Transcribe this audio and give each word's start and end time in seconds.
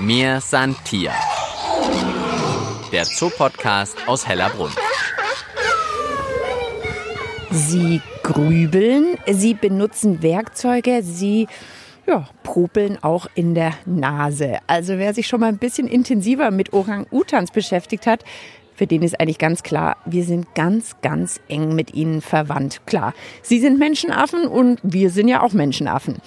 Mir 0.00 0.40
san 0.40 0.74
Tier. 0.84 1.12
Der 2.90 3.04
Zoopodcast 3.04 4.08
aus 4.08 4.26
Hellerbrunn. 4.26 4.72
Sie 7.50 8.00
grübeln, 8.22 9.18
sie 9.30 9.52
benutzen 9.52 10.22
Werkzeuge, 10.22 11.02
sie 11.02 11.48
ja, 12.06 12.26
popeln 12.42 12.96
auch 13.02 13.26
in 13.34 13.54
der 13.54 13.74
Nase. 13.84 14.60
Also 14.66 14.96
wer 14.96 15.12
sich 15.12 15.26
schon 15.26 15.40
mal 15.40 15.48
ein 15.48 15.58
bisschen 15.58 15.86
intensiver 15.86 16.50
mit 16.50 16.72
Orang-Utans 16.72 17.50
beschäftigt 17.50 18.06
hat, 18.06 18.24
für 18.74 18.86
den 18.86 19.02
ist 19.02 19.20
eigentlich 19.20 19.36
ganz 19.36 19.62
klar, 19.62 19.98
wir 20.06 20.24
sind 20.24 20.54
ganz, 20.54 20.96
ganz 21.02 21.40
eng 21.48 21.74
mit 21.74 21.92
ihnen 21.92 22.22
verwandt. 22.22 22.80
Klar, 22.86 23.12
sie 23.42 23.60
sind 23.60 23.78
Menschenaffen 23.78 24.46
und 24.46 24.80
wir 24.82 25.10
sind 25.10 25.28
ja 25.28 25.42
auch 25.42 25.52
Menschenaffen. 25.52 26.22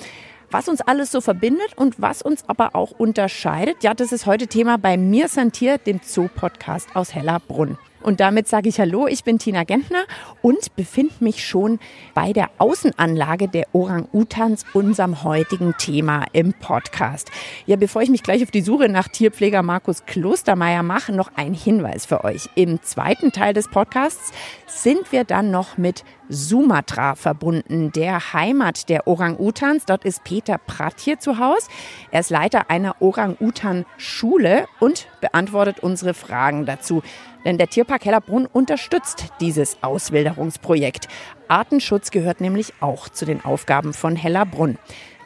Was 0.54 0.70
uns 0.70 0.82
alles 0.82 1.12
so 1.12 1.20
verbindet 1.20 1.76
und 1.78 2.00
was 2.00 2.22
uns 2.22 2.44
aber 2.48 2.76
auch 2.76 2.92
unterscheidet, 2.92 3.78
ja, 3.82 3.96
das 3.96 4.12
ist 4.12 4.28
heute 4.28 4.46
Thema 4.46 4.78
bei 4.78 4.98
Mir 4.98 5.28
Santier, 5.28 5.80
dem 5.80 6.00
Zoo-Podcast 6.04 6.96
aus 6.96 7.16
Hellerbrunn. 7.16 7.80
Und 8.04 8.20
damit 8.20 8.48
sage 8.48 8.70
ich 8.70 8.80
Hallo, 8.80 9.08
ich 9.08 9.24
bin 9.24 9.40
Tina 9.40 9.64
Gentner 9.64 10.04
und 10.42 10.76
befinde 10.76 11.14
mich 11.22 11.48
schon 11.48 11.80
bei 12.14 12.34
der 12.34 12.50
Außenanlage 12.58 13.48
der 13.48 13.68
Orang-Utans, 13.74 14.66
unserem 14.74 15.24
heutigen 15.24 15.74
Thema 15.78 16.26
im 16.34 16.54
Podcast. 16.54 17.32
Ja, 17.66 17.78
bevor 17.78 18.02
ich 18.02 18.10
mich 18.10 18.24
gleich 18.24 18.44
auf 18.44 18.52
die 18.52 18.62
Suche 18.62 18.90
nach 18.90 19.08
Tierpfleger 19.08 19.64
Markus 19.64 20.06
Klostermeier 20.06 20.84
mache, 20.84 21.14
noch 21.14 21.32
ein 21.36 21.54
Hinweis 21.54 22.06
für 22.06 22.24
euch. 22.26 22.50
Im 22.56 22.82
zweiten 22.84 23.32
Teil 23.32 23.54
des 23.54 23.70
Podcasts 23.70 24.32
sind 24.68 25.12
wir 25.12 25.24
dann 25.24 25.50
noch 25.50 25.78
mit 25.78 26.04
Sumatra 26.30 27.16
verbunden, 27.16 27.92
der 27.92 28.34
Heimat 28.34 28.90
der 28.90 29.08
Orang-Utans. 29.08 29.86
Dort 29.86 30.04
ist 30.04 30.24
Peter 30.24 30.58
Pratt 30.58 30.96
hier 31.00 31.20
zu 31.20 31.40
Hause. 31.40 31.68
Er 32.12 32.22
ist 32.22 32.30
Leiter 32.30 32.70
einer 32.70 33.02
Orang-Utan-Schule 33.02 34.66
und 34.80 35.08
beantwortet 35.24 35.80
unsere 35.80 36.14
Fragen 36.14 36.66
dazu. 36.66 37.02
Denn 37.46 37.58
der 37.58 37.70
Tierpark 37.70 38.04
Hellerbrunn 38.04 38.46
unterstützt 38.46 39.28
dieses 39.40 39.78
Auswilderungsprojekt. 39.82 41.08
Artenschutz 41.48 42.12
gehört 42.12 42.42
nämlich 42.42 42.74
auch 42.82 43.08
zu 43.08 43.26
den 43.26 43.44
Aufgaben 43.44 43.94
von 43.94 44.18
Hellerbrunn. 44.18 44.78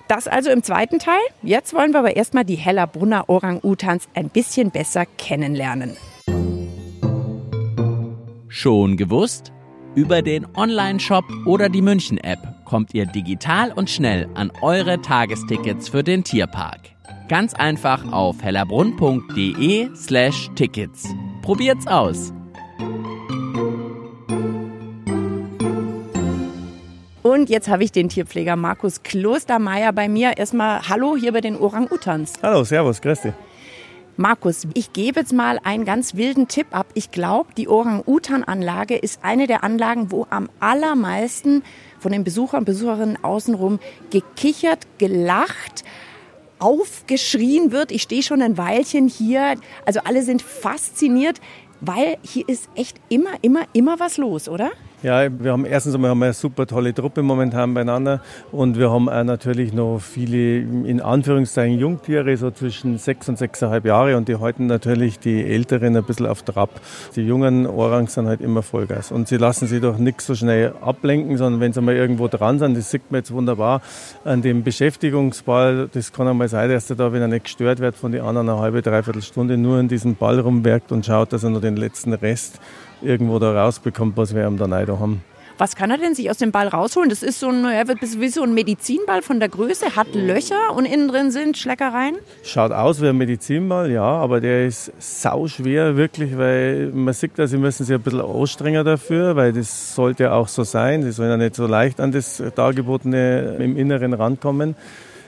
Das 0.07 0.27
also 0.27 0.51
im 0.51 0.61
zweiten 0.61 0.99
Teil. 0.99 1.19
Jetzt 1.41 1.73
wollen 1.73 1.93
wir 1.93 1.99
aber 1.99 2.15
erstmal 2.15 2.45
die 2.45 2.55
Hellerbrunner 2.55 3.27
Orang-Utans 3.27 4.07
ein 4.13 4.29
bisschen 4.29 4.69
besser 4.69 5.05
kennenlernen. 5.17 5.97
Schon 8.47 8.97
gewusst? 8.97 9.51
Über 9.95 10.21
den 10.21 10.45
Online-Shop 10.55 11.25
oder 11.47 11.69
die 11.69 11.81
München-App 11.81 12.39
kommt 12.65 12.93
ihr 12.93 13.07
digital 13.07 13.73
und 13.73 13.89
schnell 13.89 14.29
an 14.35 14.51
eure 14.61 15.01
Tagestickets 15.01 15.89
für 15.89 16.03
den 16.03 16.23
Tierpark. 16.23 16.81
Ganz 17.29 17.53
einfach 17.53 18.13
auf 18.13 18.41
hellerbrunn.de 18.41 19.93
slash 19.93 20.49
Tickets. 20.55 21.13
Probiert's 21.41 21.85
aus! 21.85 22.31
Und 27.21 27.49
jetzt 27.49 27.67
habe 27.67 27.83
ich 27.83 27.91
den 27.91 28.07
Tierpfleger 28.07 28.55
Markus 28.55 29.03
Klostermeier 29.03 29.91
bei 29.91 30.07
mir. 30.07 30.37
Erstmal 30.37 30.87
Hallo 30.87 31.17
hier 31.17 31.33
bei 31.33 31.41
den 31.41 31.57
Orang-Utans. 31.57 32.35
Hallo, 32.41 32.63
Servus, 32.63 33.01
grüß 33.01 33.21
dich. 33.21 33.33
Markus, 34.15 34.65
ich 34.73 34.93
gebe 34.93 35.19
jetzt 35.19 35.33
mal 35.33 35.59
einen 35.63 35.83
ganz 35.83 36.15
wilden 36.15 36.47
Tipp 36.47 36.67
ab. 36.71 36.87
Ich 36.93 37.11
glaube, 37.11 37.49
die 37.57 37.67
Orang-Utan-Anlage 37.67 38.95
ist 38.95 39.19
eine 39.21 39.47
der 39.47 39.65
Anlagen, 39.65 40.11
wo 40.11 40.25
am 40.29 40.49
allermeisten 40.61 41.61
von 41.99 42.13
den 42.13 42.23
Besuchern 42.23 42.59
und 42.59 42.65
Besucherinnen 42.65 43.23
außenrum 43.23 43.79
gekichert, 44.09 44.87
gelacht, 44.97 45.83
aufgeschrien 46.59 47.71
wird. 47.71 47.91
Ich 47.91 48.03
stehe 48.03 48.23
schon 48.23 48.41
ein 48.41 48.57
Weilchen 48.57 49.07
hier. 49.07 49.55
Also 49.85 49.99
alle 50.03 50.23
sind 50.23 50.41
fasziniert, 50.41 51.39
weil 51.81 52.17
hier 52.23 52.47
ist 52.47 52.69
echt 52.75 52.97
immer, 53.09 53.31
immer, 53.41 53.65
immer 53.73 53.99
was 53.99 54.17
los, 54.17 54.49
oder? 54.49 54.71
Ja, 55.03 55.27
wir 55.29 55.51
haben 55.51 55.63
erstens 55.63 55.93
einmal 55.93 56.09
haben 56.09 56.17
wir 56.17 56.25
eine 56.25 56.33
super 56.33 56.65
tolle 56.65 56.91
Truppe 56.91 57.21
momentan 57.21 57.71
beieinander 57.75 58.19
und 58.51 58.79
wir 58.79 58.89
haben 58.89 59.07
auch 59.09 59.23
natürlich 59.23 59.71
noch 59.71 59.99
viele 59.99 60.57
in 60.57 61.01
Anführungszeichen 61.01 61.77
Jungtiere, 61.77 62.35
so 62.35 62.49
zwischen 62.49 62.97
sechs 62.97 63.29
und 63.29 63.37
sechseinhalb 63.37 63.85
Jahre 63.85 64.17
und 64.17 64.27
die 64.27 64.37
halten 64.37 64.65
natürlich 64.65 65.19
die 65.19 65.45
Älteren 65.45 65.95
ein 65.95 66.03
bisschen 66.03 66.25
auf 66.25 66.41
Trab. 66.41 66.81
Die 67.15 67.21
jungen 67.21 67.67
Orangs 67.67 68.15
sind 68.15 68.25
halt 68.25 68.41
immer 68.41 68.63
Vollgas 68.63 69.11
und 69.11 69.27
sie 69.27 69.37
lassen 69.37 69.67
sich 69.67 69.81
doch 69.81 69.99
nicht 69.99 70.19
so 70.19 70.33
schnell 70.33 70.73
ablenken, 70.81 71.37
sondern 71.37 71.61
wenn 71.61 71.73
sie 71.73 71.81
mal 71.81 71.95
irgendwo 71.95 72.27
dran 72.27 72.57
sind, 72.57 72.75
das 72.75 72.89
sieht 72.89 73.11
man 73.11 73.19
jetzt 73.19 73.31
wunderbar 73.31 73.83
an 74.25 74.41
dem 74.41 74.63
Beschäftigungsball, 74.63 75.89
das 75.93 76.11
kann 76.11 76.27
einmal 76.27 76.49
sein, 76.49 76.71
dass 76.71 76.89
er 76.89 76.95
da, 76.95 77.13
wenn 77.13 77.21
er 77.21 77.27
nicht 77.27 77.43
gestört 77.43 77.77
wird 77.81 77.95
von 77.95 78.11
den 78.11 78.21
anderen 78.21 78.49
eine 78.49 78.57
halbe, 78.57 78.81
dreiviertel 78.81 79.21
Stunde 79.21 79.57
nur 79.57 79.79
in 79.79 79.89
diesem 79.89 80.15
Ball 80.15 80.39
rumwerkt 80.39 80.91
und 80.91 81.05
schaut, 81.05 81.33
dass 81.33 81.43
er 81.43 81.51
noch 81.51 81.61
den 81.61 81.77
letzten 81.77 82.13
Rest 82.13 82.59
irgendwo 83.01 83.39
da 83.39 83.63
rausbekommt, 83.63 84.17
was 84.17 84.35
wir 84.35 84.47
ihm 84.47 84.57
da 84.57 84.67
haben. 84.67 85.21
Was 85.59 85.75
kann 85.75 85.89
er 85.89 85.97
denn 85.97 86.13
sich 86.13 86.29
aus 86.29 86.37
dem 86.37 86.51
Ball 86.51 86.67
rausholen? 86.67 87.09
Das 87.09 87.23
ist 87.23 87.39
so 87.39 87.49
ein, 87.49 87.65
er 87.65 87.87
wird 87.87 87.99
wie 88.01 88.27
so 88.27 88.43
ein 88.43 88.53
Medizinball 88.53 89.23
von 89.23 89.39
der 89.39 89.49
Größe, 89.49 89.95
hat 89.95 90.13
Löcher 90.13 90.75
und 90.75 90.85
innen 90.85 91.07
drin 91.07 91.31
sind 91.31 91.57
Schleckereien. 91.57 92.17
Schaut 92.43 92.71
aus 92.71 93.01
wie 93.01 93.07
ein 93.07 93.17
Medizinball, 93.17 93.89
ja, 93.89 94.03
aber 94.03 94.39
der 94.39 94.67
ist 94.67 94.91
sauschwer 94.99 95.97
wirklich, 95.97 96.37
weil 96.37 96.91
man 96.93 97.11
sieht, 97.15 97.39
dass 97.39 97.49
sie 97.49 97.57
müssen 97.57 97.85
sich 97.85 97.95
ein 97.95 98.01
bisschen 98.03 98.21
anstrengen 98.21 98.85
dafür, 98.85 99.35
weil 99.35 99.51
das 99.51 99.95
sollte 99.95 100.25
ja 100.25 100.33
auch 100.33 100.47
so 100.47 100.63
sein. 100.63 101.01
Sie 101.01 101.11
sollen 101.11 101.31
ja 101.31 101.37
nicht 101.37 101.55
so 101.55 101.65
leicht 101.65 101.99
an 101.99 102.11
das 102.11 102.43
Dargebotene 102.53 103.57
im 103.59 103.77
Inneren 103.77 104.13
rankommen. 104.13 104.75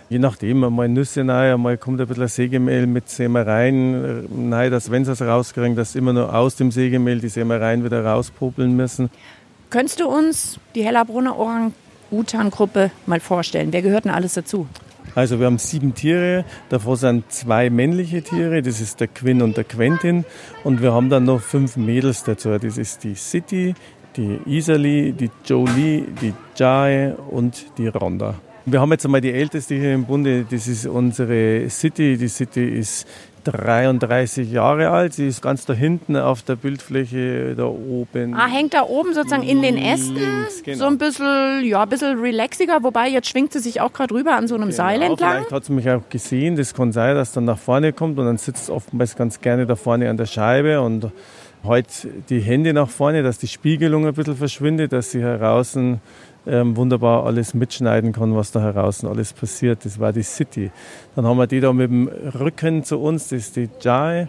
Je 0.09 0.17
nachdem, 0.17 0.63
einmal 0.63 0.89
Nüsse 0.89 1.21
rein, 1.21 1.53
einmal 1.53 1.77
kommt 1.77 2.01
ein 2.01 2.07
bisschen 2.07 2.27
Sägemehl 2.27 2.87
mit 2.87 3.09
Sämereien 3.09 4.51
rein, 4.51 4.71
dass 4.71 4.89
wenn 4.89 5.05
sie 5.05 5.11
es 5.11 5.21
rauskriegen, 5.21 5.75
dass 5.75 5.93
immer 5.93 6.13
nur 6.13 6.33
aus 6.33 6.55
dem 6.55 6.71
Sägemehl 6.71 7.19
die 7.19 7.29
Sämereien 7.29 7.83
wieder 7.83 8.03
rauspopeln 8.03 8.75
müssen. 8.75 9.11
Könntest 9.69 9.99
du 9.99 10.07
uns 10.07 10.59
die 10.73 10.83
Hellerbrunner 10.83 11.37
Orang-Utan-Gruppe 11.37 12.89
mal 13.05 13.19
vorstellen? 13.19 13.71
Wer 13.71 13.83
gehört 13.83 14.05
denn 14.05 14.11
alles 14.11 14.33
dazu? 14.33 14.65
Also 15.13 15.39
wir 15.39 15.45
haben 15.45 15.59
sieben 15.59 15.93
Tiere, 15.93 16.43
davon 16.69 16.95
sind 16.95 17.31
zwei 17.31 17.69
männliche 17.69 18.23
Tiere, 18.23 18.63
das 18.63 18.81
ist 18.81 18.99
der 18.99 19.09
Quinn 19.09 19.43
und 19.43 19.57
der 19.57 19.63
Quentin. 19.63 20.25
Und 20.63 20.81
wir 20.81 20.91
haben 20.91 21.11
dann 21.11 21.25
noch 21.25 21.41
fünf 21.41 21.77
Mädels 21.77 22.23
dazu, 22.23 22.57
das 22.57 22.79
ist 22.79 23.03
die 23.03 23.13
City, 23.13 23.75
die 24.17 24.39
Isali, 24.47 25.13
die 25.13 25.29
Jolie, 25.45 26.05
die 26.19 26.33
Jai 26.55 27.13
und 27.29 27.67
die 27.77 27.87
Ronda. 27.89 28.33
Wir 28.71 28.81
haben 28.81 28.91
jetzt 28.91 29.03
einmal 29.05 29.21
die 29.21 29.31
älteste 29.31 29.73
hier 29.73 29.95
im 29.95 30.05
Bunde, 30.05 30.45
das 30.49 30.67
ist 30.67 30.85
unsere 30.85 31.67
City. 31.71 32.17
Die 32.17 32.27
City 32.27 32.63
ist 32.63 33.07
33 33.45 34.51
Jahre 34.51 34.89
alt. 34.91 35.13
Sie 35.13 35.27
ist 35.27 35.41
ganz 35.41 35.65
da 35.65 35.73
hinten 35.73 36.15
auf 36.15 36.43
der 36.43 36.55
Bildfläche 36.55 37.55
da 37.55 37.65
oben. 37.65 38.35
Ah, 38.35 38.47
hängt 38.47 38.75
da 38.75 38.83
oben 38.83 39.15
sozusagen 39.15 39.41
in 39.41 39.63
den 39.63 39.75
Ästen. 39.75 40.19
Genau. 40.63 40.77
So 40.77 40.85
ein 40.85 40.99
bisschen, 40.99 41.65
ja, 41.65 41.81
ein 41.81 41.89
bisschen 41.89 42.19
relaxiger. 42.19 42.83
Wobei 42.83 43.09
jetzt 43.09 43.29
schwingt 43.29 43.53
sie 43.53 43.59
sich 43.59 43.81
auch 43.81 43.91
gerade 43.91 44.13
rüber 44.13 44.35
an 44.35 44.47
so 44.47 44.53
einem 44.53 44.71
Seil 44.71 44.99
Genau, 44.99 45.11
entlang. 45.13 45.31
Vielleicht 45.31 45.51
hat 45.51 45.65
sie 45.65 45.73
mich 45.73 45.89
auch 45.89 46.07
gesehen. 46.07 46.55
Das 46.55 46.73
kann 46.75 46.91
sein, 46.91 47.15
dass 47.15 47.31
dann 47.31 47.45
nach 47.45 47.57
vorne 47.57 47.91
kommt 47.91 48.19
und 48.19 48.25
dann 48.25 48.37
sitzt 48.37 48.69
oftmals 48.69 49.15
ganz 49.15 49.41
gerne 49.41 49.65
da 49.65 49.75
vorne 49.75 50.11
an 50.11 50.17
der 50.17 50.27
Scheibe 50.27 50.81
und 50.81 51.11
halt 51.63 52.07
die 52.29 52.39
Hände 52.39 52.73
nach 52.73 52.89
vorne, 52.89 53.23
dass 53.23 53.37
die 53.37 53.47
Spiegelung 53.47 54.05
ein 54.05 54.13
bisschen 54.13 54.35
verschwindet, 54.35 54.93
dass 54.93 55.11
sie 55.11 55.21
heraußen 55.21 55.99
ähm, 56.47 56.75
wunderbar 56.77 57.25
alles 57.25 57.53
mitschneiden 57.53 58.11
kann, 58.13 58.35
was 58.35 58.51
da 58.51 58.61
heraus 58.61 59.03
alles 59.03 59.33
passiert. 59.33 59.85
Das 59.85 59.99
war 59.99 60.13
die 60.13 60.23
City. 60.23 60.71
Dann 61.15 61.25
haben 61.25 61.37
wir 61.37 61.47
die 61.47 61.59
da 61.59 61.73
mit 61.73 61.89
dem 61.89 62.07
Rücken 62.07 62.83
zu 62.83 62.99
uns, 62.99 63.29
das 63.29 63.39
ist 63.39 63.55
die 63.55 63.69
Jai. 63.81 64.27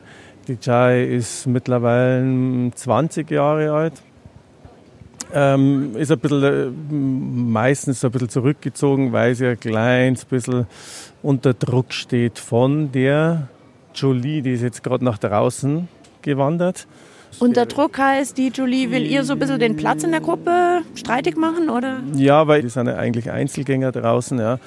Die 0.49 0.59
Jai 0.61 1.05
ist 1.05 1.47
mittlerweile 1.47 2.71
20 2.75 3.31
Jahre 3.31 3.73
alt. 3.73 4.03
Ähm, 5.33 5.95
ist 5.97 6.11
ein 6.11 6.19
bisschen, 6.19 6.43
äh, 6.43 6.71
meistens 6.91 8.05
ein 8.05 8.11
bisschen 8.11 8.31
zurückgezogen, 8.31 9.13
weil 9.13 9.37
sie 9.37 9.47
ein 9.47 9.61
kleines 9.61 10.25
bisschen 10.25 10.67
unter 11.23 11.55
Druck 11.55 11.93
steht 11.93 12.41
von 12.41 12.91
der 12.91 13.49
Jolie, 13.95 14.43
die 14.43 14.53
ist 14.53 14.63
jetzt 14.63 14.83
gerade 14.83 15.05
nach 15.05 15.19
draußen 15.19 15.87
gewandert. 16.23 16.89
Unter 17.39 17.67
Druck 17.67 17.99
heißt, 17.99 18.37
die 18.37 18.49
Julie 18.49 18.91
will 18.91 19.07
ihr 19.07 19.25
so 19.25 19.35
ein 19.35 19.39
bisschen 19.39 19.59
den 19.59 19.77
Platz 19.77 20.05
in 20.05 20.11
der 20.11 20.21
Gruppe 20.21 20.83
streitig 20.95 21.37
machen, 21.37 21.71
oder? 21.71 22.01
Ja, 22.15 22.47
weil 22.47 22.63
die 22.63 22.69
sind 22.69 22.87
ja 22.87 22.97
eigentlich 22.97 23.31
Einzelgänger 23.31 23.93
draußen, 23.93 24.39
ja. 24.39 24.59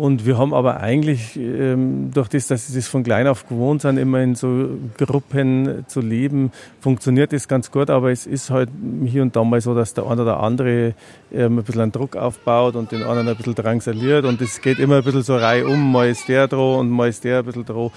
Und 0.00 0.24
wir 0.24 0.38
haben 0.38 0.54
aber 0.54 0.80
eigentlich, 0.80 1.36
ähm, 1.36 2.10
durch 2.14 2.28
das, 2.28 2.46
dass 2.46 2.66
sie 2.66 2.74
das 2.74 2.88
von 2.88 3.02
klein 3.02 3.26
auf 3.26 3.46
gewohnt 3.46 3.82
sind, 3.82 3.98
immer 3.98 4.22
in 4.22 4.34
so 4.34 4.70
Gruppen 4.96 5.84
zu 5.88 6.00
leben, 6.00 6.52
funktioniert 6.80 7.34
das 7.34 7.48
ganz 7.48 7.70
gut. 7.70 7.90
Aber 7.90 8.10
es 8.10 8.26
ist 8.26 8.48
halt 8.48 8.70
hier 9.04 9.20
und 9.20 9.36
da 9.36 9.44
mal 9.44 9.60
so, 9.60 9.74
dass 9.74 9.92
der 9.92 10.06
eine 10.06 10.22
oder 10.22 10.40
andere 10.40 10.94
ähm, 11.30 11.58
ein 11.58 11.64
bisschen 11.64 11.82
einen 11.82 11.92
Druck 11.92 12.16
aufbaut 12.16 12.76
und 12.76 12.92
den 12.92 13.02
anderen 13.02 13.28
ein 13.28 13.36
bisschen 13.36 13.54
drangsaliert. 13.54 14.24
Und 14.24 14.40
es 14.40 14.62
geht 14.62 14.78
immer 14.78 14.96
ein 14.96 15.04
bisschen 15.04 15.22
so 15.22 15.36
reihum. 15.36 15.92
Mal 15.92 16.08
ist 16.08 16.26
der 16.28 16.48
dran 16.48 16.78
und 16.78 16.88
mal 16.90 17.10
ist 17.10 17.22
der 17.24 17.40
ein 17.40 17.44
bisschen 17.44 17.66
dran. 17.66 17.90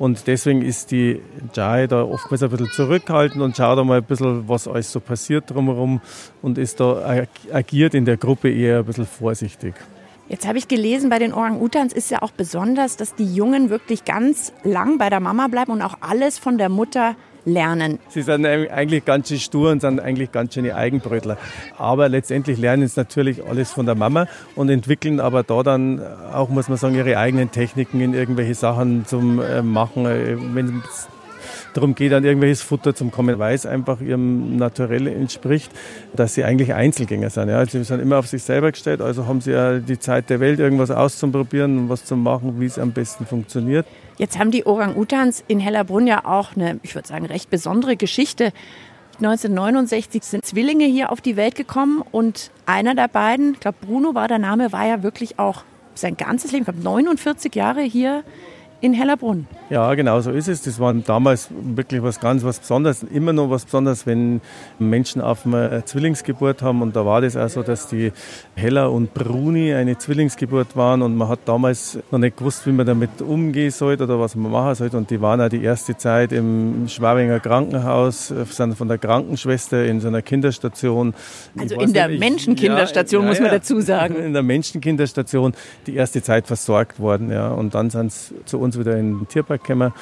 Und 0.00 0.26
deswegen 0.28 0.62
ist 0.62 0.92
die 0.92 1.20
Jai 1.52 1.86
da 1.86 2.02
oftmals 2.02 2.42
ein 2.42 2.48
bisschen 2.48 2.70
zurückhaltend 2.70 3.42
und 3.42 3.54
schaut 3.54 3.78
einmal 3.78 3.98
ein 3.98 4.04
bisschen, 4.04 4.48
was 4.48 4.66
alles 4.66 4.90
so 4.90 4.98
passiert 4.98 5.50
drumherum 5.50 6.00
und 6.40 6.56
ist 6.56 6.80
da 6.80 7.26
agiert 7.52 7.92
in 7.92 8.06
der 8.06 8.16
Gruppe 8.16 8.50
eher 8.50 8.78
ein 8.78 8.86
bisschen 8.86 9.04
vorsichtig. 9.04 9.74
Jetzt 10.30 10.48
habe 10.48 10.56
ich 10.56 10.68
gelesen, 10.68 11.10
bei 11.10 11.18
den 11.18 11.34
Orang-Utans 11.34 11.92
ist 11.92 12.10
ja 12.10 12.22
auch 12.22 12.30
besonders, 12.30 12.96
dass 12.96 13.14
die 13.14 13.34
Jungen 13.34 13.68
wirklich 13.68 14.06
ganz 14.06 14.54
lang 14.64 14.96
bei 14.96 15.10
der 15.10 15.20
Mama 15.20 15.48
bleiben 15.48 15.70
und 15.70 15.82
auch 15.82 15.98
alles 16.00 16.38
von 16.38 16.56
der 16.56 16.70
Mutter 16.70 17.14
lernen. 17.44 17.98
Sie 18.08 18.22
sind 18.22 18.46
eigentlich 18.46 19.04
ganz 19.04 19.28
schön 19.28 19.38
stur 19.38 19.70
und 19.70 19.80
sind 19.80 20.00
eigentlich 20.00 20.32
ganz 20.32 20.54
schöne 20.54 20.74
Eigenbrötler. 20.74 21.36
Aber 21.78 22.08
letztendlich 22.08 22.58
lernen 22.58 22.86
sie 22.86 22.98
natürlich 22.98 23.44
alles 23.44 23.72
von 23.72 23.86
der 23.86 23.94
Mama 23.94 24.26
und 24.54 24.68
entwickeln 24.68 25.20
aber 25.20 25.42
da 25.42 25.62
dann 25.62 26.00
auch, 26.32 26.48
muss 26.48 26.68
man 26.68 26.78
sagen, 26.78 26.94
ihre 26.94 27.18
eigenen 27.18 27.50
Techniken 27.50 28.00
in 28.00 28.14
irgendwelche 28.14 28.54
Sachen 28.54 29.06
zum 29.06 29.40
äh, 29.40 29.62
Machen. 29.62 30.06
Äh, 30.06 30.36
wenn 30.54 30.82
darum 31.74 31.94
geht, 31.94 32.12
an 32.12 32.24
irgendwelches 32.24 32.62
Futter 32.62 32.94
zum 32.94 33.10
kommen, 33.10 33.38
weil 33.38 33.54
es 33.54 33.66
einfach 33.66 34.00
ihrem 34.00 34.56
Naturell 34.56 35.06
entspricht, 35.06 35.70
dass 36.14 36.34
sie 36.34 36.44
eigentlich 36.44 36.74
Einzelgänger 36.74 37.30
sind. 37.30 37.48
Ja. 37.48 37.58
Also 37.58 37.78
sie 37.78 37.84
sind 37.84 38.00
immer 38.00 38.18
auf 38.18 38.26
sich 38.26 38.42
selber 38.42 38.72
gestellt, 38.72 39.00
also 39.00 39.26
haben 39.26 39.40
sie 39.40 39.52
ja 39.52 39.78
die 39.78 39.98
Zeit 39.98 40.30
der 40.30 40.40
Welt, 40.40 40.58
irgendwas 40.58 40.90
auszuprobieren 40.90 41.78
und 41.78 41.88
was 41.88 42.04
zu 42.04 42.16
machen, 42.16 42.60
wie 42.60 42.66
es 42.66 42.78
am 42.78 42.92
besten 42.92 43.26
funktioniert. 43.26 43.86
Jetzt 44.20 44.38
haben 44.38 44.50
die 44.50 44.66
Orang-Utans 44.66 45.42
in 45.48 45.60
Hellerbrunn 45.60 46.06
ja 46.06 46.26
auch 46.26 46.54
eine, 46.54 46.78
ich 46.82 46.94
würde 46.94 47.08
sagen, 47.08 47.24
recht 47.24 47.48
besondere 47.48 47.96
Geschichte. 47.96 48.52
1969 49.16 50.22
sind 50.22 50.44
Zwillinge 50.44 50.84
hier 50.84 51.10
auf 51.10 51.22
die 51.22 51.38
Welt 51.38 51.54
gekommen 51.54 52.02
und 52.12 52.50
einer 52.66 52.94
der 52.94 53.08
beiden, 53.08 53.54
ich 53.54 53.60
glaube 53.60 53.78
Bruno 53.80 54.14
war 54.14 54.28
der 54.28 54.38
Name, 54.38 54.72
war 54.72 54.86
ja 54.86 55.02
wirklich 55.02 55.38
auch 55.38 55.64
sein 55.94 56.18
ganzes 56.18 56.52
Leben, 56.52 56.64
ich 56.64 56.66
glaube 56.66 56.82
49 56.82 57.54
Jahre 57.54 57.80
hier 57.80 58.22
in 58.80 58.94
Hellerbrunn. 58.94 59.46
Ja, 59.68 59.94
genau 59.94 60.20
so 60.20 60.30
ist 60.30 60.48
es. 60.48 60.62
Das 60.62 60.80
war 60.80 60.92
damals 60.94 61.48
wirklich 61.50 62.02
was 62.02 62.20
ganz 62.20 62.44
was 62.44 62.58
Besonderes, 62.58 63.02
immer 63.02 63.32
noch 63.32 63.50
was 63.50 63.64
Besonderes, 63.64 64.06
wenn 64.06 64.40
Menschen 64.78 65.20
auf 65.20 65.46
eine 65.46 65.84
Zwillingsgeburt 65.84 66.62
haben. 66.62 66.82
Und 66.82 66.96
da 66.96 67.04
war 67.04 67.20
das 67.20 67.36
auch 67.36 67.48
so, 67.48 67.62
dass 67.62 67.88
die 67.88 68.12
Hella 68.54 68.86
und 68.86 69.14
Bruni 69.14 69.74
eine 69.74 69.98
Zwillingsgeburt 69.98 70.76
waren 70.76 71.02
und 71.02 71.16
man 71.16 71.28
hat 71.28 71.40
damals 71.44 71.98
noch 72.10 72.18
nicht 72.18 72.36
gewusst, 72.36 72.66
wie 72.66 72.72
man 72.72 72.86
damit 72.86 73.22
umgehen 73.22 73.70
sollte 73.70 74.04
oder 74.04 74.18
was 74.18 74.34
man 74.34 74.50
machen 74.50 74.74
sollte. 74.74 74.96
Und 74.96 75.10
die 75.10 75.20
waren 75.20 75.40
auch 75.40 75.48
die 75.48 75.62
erste 75.62 75.96
Zeit 75.96 76.32
im 76.32 76.88
Schwabinger 76.88 77.40
Krankenhaus, 77.40 78.28
sind 78.28 78.76
von 78.76 78.88
der 78.88 78.98
Krankenschwester 78.98 79.84
in 79.84 80.00
so 80.00 80.08
einer 80.08 80.22
Kinderstation. 80.22 81.14
Also 81.58 81.78
in 81.80 81.92
der 81.92 82.08
nicht, 82.08 82.20
Menschenkinderstation, 82.20 83.22
ja, 83.22 83.28
muss 83.28 83.40
man 83.40 83.50
dazu 83.50 83.80
sagen. 83.80 84.16
In 84.30 84.32
der 84.32 84.42
Menschenkinderstation 84.42 85.54
die 85.86 85.96
erste 85.96 86.22
Zeit 86.22 86.46
versorgt 86.46 87.00
worden. 87.00 87.30
Ja. 87.30 87.50
Und 87.50 87.74
dann 87.74 87.90
sind 87.90 88.12
sie 88.12 88.34
zu 88.44 88.58
uns 88.58 88.69
wieder 88.78 88.96
in 88.96 89.18
den 89.18 89.28
Tierpark 89.28 89.64
gekommen 89.64 89.92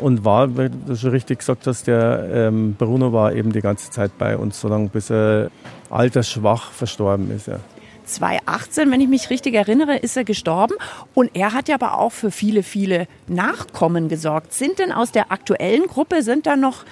und 0.00 0.24
war, 0.24 0.56
wie 0.56 0.70
du 0.70 0.96
schon 0.96 1.10
richtig 1.10 1.40
gesagt 1.40 1.66
hast, 1.66 1.86
der 1.86 2.28
ähm, 2.32 2.74
Bruno 2.78 3.12
war 3.12 3.32
eben 3.32 3.52
die 3.52 3.60
ganze 3.60 3.90
Zeit 3.90 4.16
bei 4.18 4.36
uns, 4.36 4.60
solange 4.60 4.88
bis 4.88 5.10
er 5.10 5.50
altersschwach 5.90 6.70
verstorben 6.70 7.30
ist. 7.34 7.46
Ja. 7.46 7.58
2018, 8.04 8.90
wenn 8.90 9.00
ich 9.00 9.08
mich 9.08 9.30
richtig 9.30 9.54
erinnere, 9.54 9.96
ist 9.96 10.16
er 10.16 10.24
gestorben. 10.24 10.74
Und 11.14 11.30
er 11.34 11.52
hat 11.52 11.68
ja 11.68 11.76
aber 11.76 11.98
auch 11.98 12.12
für 12.12 12.30
viele, 12.30 12.62
viele 12.62 13.06
Nachkommen 13.28 14.08
gesorgt. 14.08 14.52
Sind 14.52 14.78
denn 14.78 14.92
aus 14.92 15.12
der 15.12 15.32
aktuellen 15.32 15.86
Gruppe, 15.86 16.22
sind 16.22 16.46
da 16.46 16.56
noch 16.56 16.84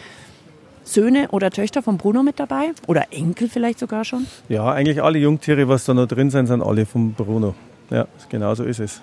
Söhne 0.85 1.29
oder 1.31 1.50
Töchter 1.50 1.82
von 1.82 1.99
Bruno 1.99 2.23
mit 2.23 2.41
dabei? 2.41 2.71
Oder 2.87 3.12
Enkel 3.12 3.49
vielleicht 3.49 3.79
sogar 3.79 4.05
schon? 4.05 4.26
Ja, 4.49 4.73
eigentlich 4.73 5.03
alle 5.03 5.19
Jungtiere, 5.19 5.69
was 5.69 5.85
da 5.85 5.93
noch 5.93 6.06
drin 6.06 6.31
sind, 6.31 6.47
sind 6.47 6.62
alle 6.62 6.87
von 6.87 7.12
Bruno. 7.12 7.55
Ja, 7.91 8.06
genau 8.29 8.55
so 8.55 8.64
ist 8.64 8.81
es. 8.81 9.03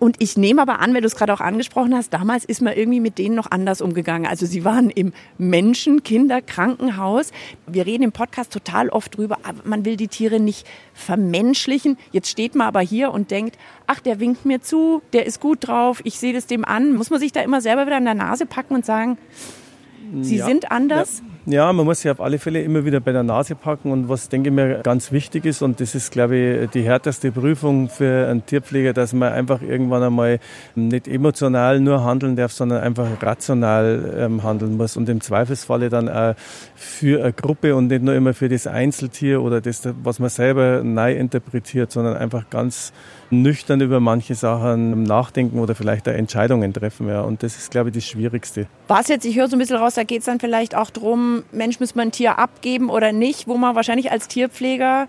Und 0.00 0.16
ich 0.18 0.38
nehme 0.38 0.62
aber 0.62 0.80
an, 0.80 0.94
wenn 0.94 1.02
du 1.02 1.06
es 1.06 1.14
gerade 1.14 1.32
auch 1.32 1.42
angesprochen 1.42 1.94
hast, 1.94 2.12
damals 2.12 2.46
ist 2.46 2.62
man 2.62 2.72
irgendwie 2.74 3.00
mit 3.00 3.18
denen 3.18 3.34
noch 3.34 3.50
anders 3.50 3.82
umgegangen. 3.82 4.26
Also 4.26 4.46
sie 4.46 4.64
waren 4.64 4.88
im 4.88 5.12
Menschenkinderkrankenhaus. 5.36 7.32
Wir 7.66 7.84
reden 7.84 8.04
im 8.04 8.12
Podcast 8.12 8.50
total 8.50 8.88
oft 8.88 9.16
drüber, 9.16 9.38
aber 9.42 9.60
man 9.64 9.84
will 9.84 9.96
die 9.96 10.08
Tiere 10.08 10.40
nicht 10.40 10.66
vermenschlichen. 10.94 11.98
Jetzt 12.12 12.30
steht 12.30 12.54
man 12.54 12.66
aber 12.66 12.80
hier 12.80 13.12
und 13.12 13.30
denkt, 13.30 13.58
ach, 13.86 14.00
der 14.00 14.20
winkt 14.20 14.46
mir 14.46 14.62
zu, 14.62 15.02
der 15.12 15.26
ist 15.26 15.38
gut 15.38 15.68
drauf, 15.68 16.00
ich 16.04 16.18
sehe 16.18 16.32
das 16.32 16.46
dem 16.46 16.64
an. 16.64 16.94
Muss 16.94 17.10
man 17.10 17.20
sich 17.20 17.32
da 17.32 17.42
immer 17.42 17.60
selber 17.60 17.84
wieder 17.84 17.98
an 17.98 18.06
der 18.06 18.14
Nase 18.14 18.46
packen 18.46 18.74
und 18.74 18.86
sagen, 18.86 19.18
sie 20.22 20.38
ja, 20.38 20.46
sind 20.46 20.72
anders? 20.72 21.18
Ja. 21.18 21.24
Ja, 21.50 21.72
man 21.72 21.84
muss 21.84 22.02
sich 22.02 22.10
auf 22.10 22.20
alle 22.20 22.38
Fälle 22.38 22.62
immer 22.62 22.84
wieder 22.84 23.00
bei 23.00 23.10
der 23.10 23.24
Nase 23.24 23.56
packen 23.56 23.90
und 23.90 24.08
was, 24.08 24.28
denke 24.28 24.50
ich 24.50 24.54
mir, 24.54 24.80
ganz 24.84 25.10
wichtig 25.10 25.44
ist 25.44 25.62
und 25.62 25.80
das 25.80 25.96
ist, 25.96 26.12
glaube 26.12 26.36
ich, 26.36 26.70
die 26.70 26.82
härteste 26.82 27.32
Prüfung 27.32 27.88
für 27.88 28.28
einen 28.28 28.46
Tierpfleger, 28.46 28.92
dass 28.92 29.12
man 29.12 29.32
einfach 29.32 29.60
irgendwann 29.60 30.04
einmal 30.04 30.38
nicht 30.76 31.08
emotional 31.08 31.80
nur 31.80 32.04
handeln 32.04 32.36
darf, 32.36 32.52
sondern 32.52 32.82
einfach 32.82 33.08
rational 33.20 34.14
ähm, 34.16 34.44
handeln 34.44 34.76
muss 34.76 34.96
und 34.96 35.08
im 35.08 35.20
Zweifelsfalle 35.20 35.88
dann 35.88 36.08
auch 36.08 36.34
für 36.76 37.22
eine 37.22 37.32
Gruppe 37.32 37.74
und 37.74 37.88
nicht 37.88 38.02
nur 38.02 38.14
immer 38.14 38.32
für 38.32 38.48
das 38.48 38.68
Einzeltier 38.68 39.42
oder 39.42 39.60
das, 39.60 39.82
was 40.04 40.20
man 40.20 40.30
selber 40.30 40.82
neu 40.84 41.14
interpretiert, 41.14 41.90
sondern 41.90 42.16
einfach 42.16 42.48
ganz 42.48 42.92
nüchtern 43.30 43.80
über 43.80 44.00
manche 44.00 44.34
Sachen 44.34 45.02
nachdenken 45.04 45.58
oder 45.58 45.74
vielleicht 45.74 46.08
auch 46.08 46.12
Entscheidungen 46.12 46.72
treffen. 46.72 47.08
Ja. 47.08 47.22
Und 47.22 47.42
das 47.42 47.56
ist, 47.56 47.70
glaube 47.70 47.90
ich, 47.90 47.94
das 47.94 48.04
Schwierigste. 48.04 48.66
Was 48.88 49.08
jetzt, 49.08 49.24
ich 49.24 49.36
höre 49.36 49.48
so 49.48 49.56
ein 49.56 49.58
bisschen 49.58 49.76
raus, 49.76 49.94
da 49.94 50.04
geht 50.04 50.20
es 50.20 50.26
dann 50.26 50.40
vielleicht 50.40 50.74
auch 50.74 50.90
darum, 50.90 51.39
Mensch, 51.52 51.80
muss 51.80 51.94
man 51.94 52.08
ein 52.08 52.12
Tier 52.12 52.38
abgeben 52.38 52.90
oder 52.90 53.12
nicht, 53.12 53.48
wo 53.48 53.56
man 53.56 53.74
wahrscheinlich 53.74 54.10
als 54.10 54.28
Tierpfleger 54.28 55.08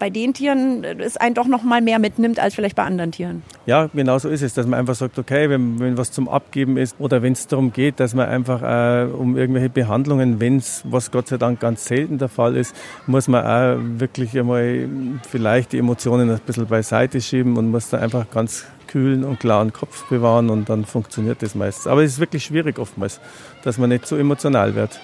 bei 0.00 0.10
den 0.10 0.34
Tieren 0.34 0.82
es 0.82 1.16
einen 1.16 1.34
doch 1.36 1.46
noch 1.46 1.62
mal 1.62 1.80
mehr 1.80 2.00
mitnimmt 2.00 2.40
als 2.40 2.54
vielleicht 2.56 2.74
bei 2.74 2.82
anderen 2.82 3.12
Tieren. 3.12 3.42
Ja, 3.66 3.88
genau 3.94 4.18
so 4.18 4.28
ist 4.28 4.42
es, 4.42 4.54
dass 4.54 4.66
man 4.66 4.80
einfach 4.80 4.96
sagt, 4.96 5.18
okay, 5.18 5.48
wenn, 5.48 5.78
wenn 5.78 5.96
was 5.96 6.10
zum 6.10 6.28
Abgeben 6.28 6.76
ist 6.76 6.96
oder 6.98 7.22
wenn 7.22 7.34
es 7.34 7.46
darum 7.46 7.72
geht, 7.72 8.00
dass 8.00 8.14
man 8.14 8.26
einfach 8.26 8.62
äh, 8.62 9.12
um 9.12 9.36
irgendwelche 9.36 9.68
Behandlungen, 9.68 10.40
wenn 10.40 10.56
es, 10.56 10.82
was 10.86 11.12
Gott 11.12 11.28
sei 11.28 11.36
Dank 11.36 11.60
ganz 11.60 11.84
selten 11.84 12.18
der 12.18 12.28
Fall 12.28 12.56
ist, 12.56 12.74
muss 13.06 13.28
man 13.28 13.44
auch 13.44 13.78
wirklich 14.00 14.36
einmal 14.36 14.88
vielleicht 15.28 15.72
die 15.72 15.78
Emotionen 15.78 16.30
ein 16.30 16.40
bisschen 16.40 16.66
beiseite 16.66 17.20
schieben 17.20 17.56
und 17.56 17.70
muss 17.70 17.90
da 17.90 17.98
einfach 17.98 18.28
ganz 18.30 18.64
kühlen 18.88 19.22
und 19.22 19.38
klaren 19.38 19.72
Kopf 19.72 20.08
bewahren 20.08 20.50
und 20.50 20.68
dann 20.68 20.84
funktioniert 20.84 21.42
das 21.42 21.54
meistens. 21.54 21.86
Aber 21.86 22.02
es 22.02 22.14
ist 22.14 22.20
wirklich 22.20 22.44
schwierig 22.44 22.78
oftmals, 22.78 23.20
dass 23.62 23.78
man 23.78 23.90
nicht 23.90 24.06
so 24.06 24.16
emotional 24.16 24.74
wird. 24.74 24.98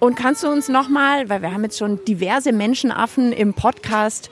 Und 0.00 0.14
kannst 0.16 0.42
du 0.42 0.48
uns 0.48 0.70
nochmal, 0.70 1.28
weil 1.28 1.42
wir 1.42 1.52
haben 1.52 1.62
jetzt 1.62 1.78
schon 1.78 2.02
diverse 2.06 2.52
Menschenaffen 2.52 3.32
im 3.32 3.52
Podcast 3.52 4.30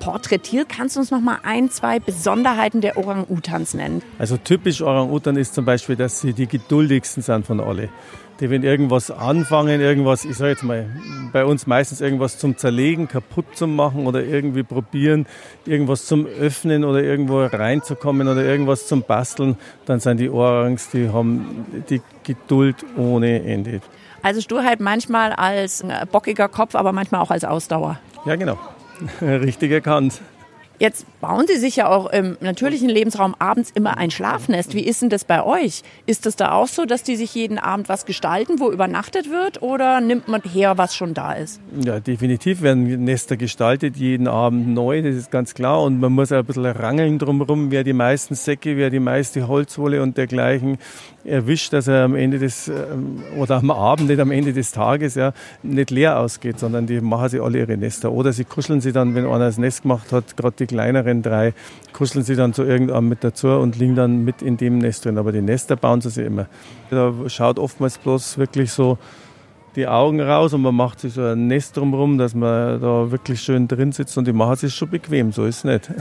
porträtiert, 0.00 0.68
kannst 0.68 0.96
du 0.96 1.00
uns 1.00 1.10
nochmal 1.10 1.38
ein, 1.44 1.70
zwei 1.70 1.98
Besonderheiten 1.98 2.82
der 2.82 2.98
Orang-Utans 2.98 3.72
nennen? 3.72 4.02
Also 4.18 4.36
typisch 4.36 4.82
Orang-Utan 4.82 5.36
ist 5.36 5.54
zum 5.54 5.64
Beispiel, 5.64 5.96
dass 5.96 6.20
sie 6.20 6.34
die 6.34 6.46
geduldigsten 6.46 7.22
sind 7.22 7.46
von 7.46 7.58
alle. 7.58 7.88
Die, 8.40 8.50
wenn 8.50 8.62
irgendwas 8.62 9.10
anfangen, 9.10 9.80
irgendwas, 9.80 10.26
ich 10.26 10.36
sage 10.36 10.50
jetzt 10.50 10.62
mal, 10.62 10.86
bei 11.32 11.44
uns 11.44 11.66
meistens 11.66 12.02
irgendwas 12.02 12.38
zum 12.38 12.58
Zerlegen, 12.58 13.08
kaputt 13.08 13.46
zu 13.54 13.66
machen 13.66 14.06
oder 14.06 14.22
irgendwie 14.22 14.62
probieren, 14.62 15.26
irgendwas 15.64 16.04
zum 16.04 16.26
Öffnen 16.26 16.84
oder 16.84 17.02
irgendwo 17.02 17.44
reinzukommen 17.44 18.28
oder 18.28 18.44
irgendwas 18.44 18.86
zum 18.86 19.02
Basteln, 19.02 19.56
dann 19.86 20.00
sind 20.00 20.20
die 20.20 20.28
Orangs, 20.28 20.90
die 20.90 21.08
haben 21.08 21.64
die 21.88 22.02
Geduld 22.22 22.76
ohne 22.96 23.42
Ende. 23.42 23.80
Also 24.28 24.42
Sturheit 24.42 24.78
manchmal 24.78 25.32
als 25.32 25.82
bockiger 26.12 26.50
Kopf, 26.50 26.74
aber 26.74 26.92
manchmal 26.92 27.22
auch 27.22 27.30
als 27.30 27.44
Ausdauer. 27.44 27.98
Ja, 28.26 28.36
genau. 28.36 28.58
Richtig 29.22 29.70
erkannt. 29.72 30.20
Jetzt 30.78 31.06
bauen 31.20 31.46
Sie 31.48 31.56
sich 31.56 31.74
ja 31.74 31.88
auch 31.88 32.06
im 32.06 32.36
natürlichen 32.40 32.88
Lebensraum 32.88 33.34
abends 33.40 33.72
immer 33.74 33.98
ein 33.98 34.12
Schlafnest. 34.12 34.74
Wie 34.74 34.86
ist 34.86 35.02
denn 35.02 35.08
das 35.08 35.24
bei 35.24 35.44
euch? 35.44 35.82
Ist 36.06 36.24
es 36.24 36.36
da 36.36 36.52
auch 36.52 36.68
so, 36.68 36.84
dass 36.84 37.02
die 37.02 37.16
sich 37.16 37.34
jeden 37.34 37.58
Abend 37.58 37.88
was 37.88 38.06
gestalten, 38.06 38.60
wo 38.60 38.70
übernachtet 38.70 39.28
wird? 39.28 39.60
Oder 39.60 40.00
nimmt 40.00 40.28
man 40.28 40.40
her, 40.42 40.78
was 40.78 40.94
schon 40.94 41.14
da 41.14 41.32
ist? 41.32 41.60
Ja, 41.84 41.98
definitiv 41.98 42.62
werden 42.62 43.02
Nester 43.02 43.36
gestaltet, 43.36 43.96
jeden 43.96 44.28
Abend 44.28 44.68
neu, 44.68 45.02
das 45.02 45.16
ist 45.16 45.32
ganz 45.32 45.54
klar. 45.54 45.82
Und 45.82 45.98
man 45.98 46.12
muss 46.12 46.30
ein 46.30 46.44
bisschen 46.44 46.66
rangeln 46.66 47.18
drumherum, 47.18 47.72
wer 47.72 47.82
die 47.82 47.92
meisten 47.92 48.36
Säcke, 48.36 48.76
wer 48.76 48.90
die 48.90 49.00
meiste 49.00 49.48
Holzwolle 49.48 50.00
und 50.00 50.16
dergleichen 50.16 50.78
erwischt, 51.24 51.72
dass 51.72 51.88
er 51.88 52.04
am 52.04 52.14
Ende 52.14 52.38
des, 52.38 52.68
ähm, 52.68 53.22
oder 53.36 53.56
am 53.56 53.70
Abend, 53.70 54.08
nicht 54.08 54.20
am 54.20 54.30
Ende 54.30 54.52
des 54.52 54.72
Tages, 54.72 55.14
ja, 55.14 55.32
nicht 55.62 55.90
leer 55.90 56.18
ausgeht, 56.18 56.58
sondern 56.58 56.86
die 56.86 57.00
machen 57.00 57.28
sie 57.28 57.40
alle 57.40 57.58
ihre 57.58 57.76
Nester. 57.76 58.12
Oder 58.12 58.32
sie 58.32 58.44
kuscheln 58.44 58.80
sie 58.80 58.92
dann, 58.92 59.14
wenn 59.14 59.26
einer 59.26 59.46
das 59.46 59.58
Nest 59.58 59.82
gemacht 59.82 60.12
hat, 60.12 60.36
gerade 60.36 60.56
die 60.58 60.66
kleineren 60.68 61.22
drei, 61.22 61.54
kuscheln 61.92 62.24
sie 62.24 62.36
dann 62.36 62.52
zu 62.52 62.62
irgendeinem 62.62 63.08
mit 63.08 63.24
dazu 63.24 63.48
und 63.48 63.76
liegen 63.76 63.96
dann 63.96 64.24
mit 64.24 64.42
in 64.42 64.56
dem 64.56 64.78
Nest 64.78 65.04
drin. 65.04 65.18
Aber 65.18 65.32
die 65.32 65.42
Nester 65.42 65.74
bauen 65.74 66.00
sie 66.00 66.10
sich 66.10 66.24
immer. 66.24 66.46
Da 66.90 67.12
schaut 67.26 67.58
oftmals 67.58 67.98
bloß 67.98 68.38
wirklich 68.38 68.70
so 68.70 68.98
die 69.78 69.86
Augen 69.86 70.20
raus 70.20 70.52
und 70.52 70.62
man 70.62 70.74
macht 70.74 71.00
sich 71.00 71.14
so 71.14 71.22
ein 71.22 71.46
Nest 71.46 71.76
drumherum, 71.76 72.18
dass 72.18 72.34
man 72.34 72.80
da 72.80 73.10
wirklich 73.10 73.40
schön 73.40 73.68
drin 73.68 73.92
sitzt 73.92 74.18
und 74.18 74.26
die 74.26 74.32
machen 74.32 74.56
sich 74.56 74.74
schon 74.74 74.90
bequem, 74.90 75.32
so 75.32 75.44
ist 75.44 75.58
es 75.58 75.64
nicht. 75.64 75.90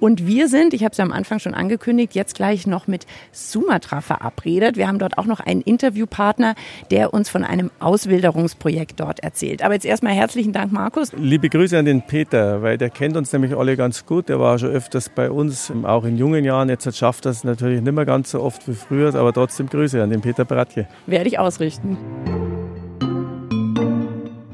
Und 0.00 0.26
wir 0.26 0.48
sind, 0.48 0.74
ich 0.74 0.82
habe 0.82 0.90
es 0.90 0.98
ja 0.98 1.04
am 1.04 1.12
Anfang 1.12 1.38
schon 1.38 1.54
angekündigt, 1.54 2.14
jetzt 2.14 2.34
gleich 2.34 2.66
noch 2.66 2.86
mit 2.86 3.06
Sumatra 3.32 4.02
verabredet. 4.02 4.76
Wir 4.76 4.86
haben 4.86 4.98
dort 4.98 5.16
auch 5.16 5.24
noch 5.24 5.40
einen 5.40 5.62
Interviewpartner, 5.62 6.56
der 6.90 7.14
uns 7.14 7.30
von 7.30 7.42
einem 7.42 7.70
Auswilderungsprojekt 7.78 9.00
dort 9.00 9.20
erzählt. 9.20 9.62
Aber 9.62 9.72
jetzt 9.72 9.86
erstmal 9.86 10.12
herzlichen 10.12 10.52
Dank, 10.52 10.72
Markus. 10.72 11.12
Liebe 11.16 11.48
Grüße 11.48 11.78
an 11.78 11.86
den 11.86 12.02
Peter, 12.02 12.60
weil 12.60 12.76
der 12.76 12.90
kennt 12.90 13.16
uns 13.16 13.32
nämlich 13.32 13.56
alle 13.56 13.78
ganz 13.78 14.04
gut. 14.04 14.28
Der 14.28 14.38
war 14.38 14.58
schon 14.58 14.70
öfters 14.70 15.08
bei 15.08 15.30
uns, 15.30 15.72
auch 15.84 16.04
in 16.04 16.18
jungen 16.18 16.44
Jahren. 16.44 16.68
Jetzt 16.68 16.94
schafft 16.94 17.24
das 17.24 17.42
natürlich 17.42 17.80
nicht 17.80 17.94
mehr 17.94 18.04
ganz 18.04 18.32
so 18.32 18.42
oft 18.42 18.68
wie 18.68 18.74
früher, 18.74 19.14
aber 19.14 19.32
trotzdem 19.32 19.70
Grüße 19.70 20.02
an 20.02 20.10
den 20.10 20.20
Peter 20.20 20.44
Bratje. 20.44 20.86
Werde 21.06 21.28
ich 21.28 21.38
ausrichten. 21.38 21.96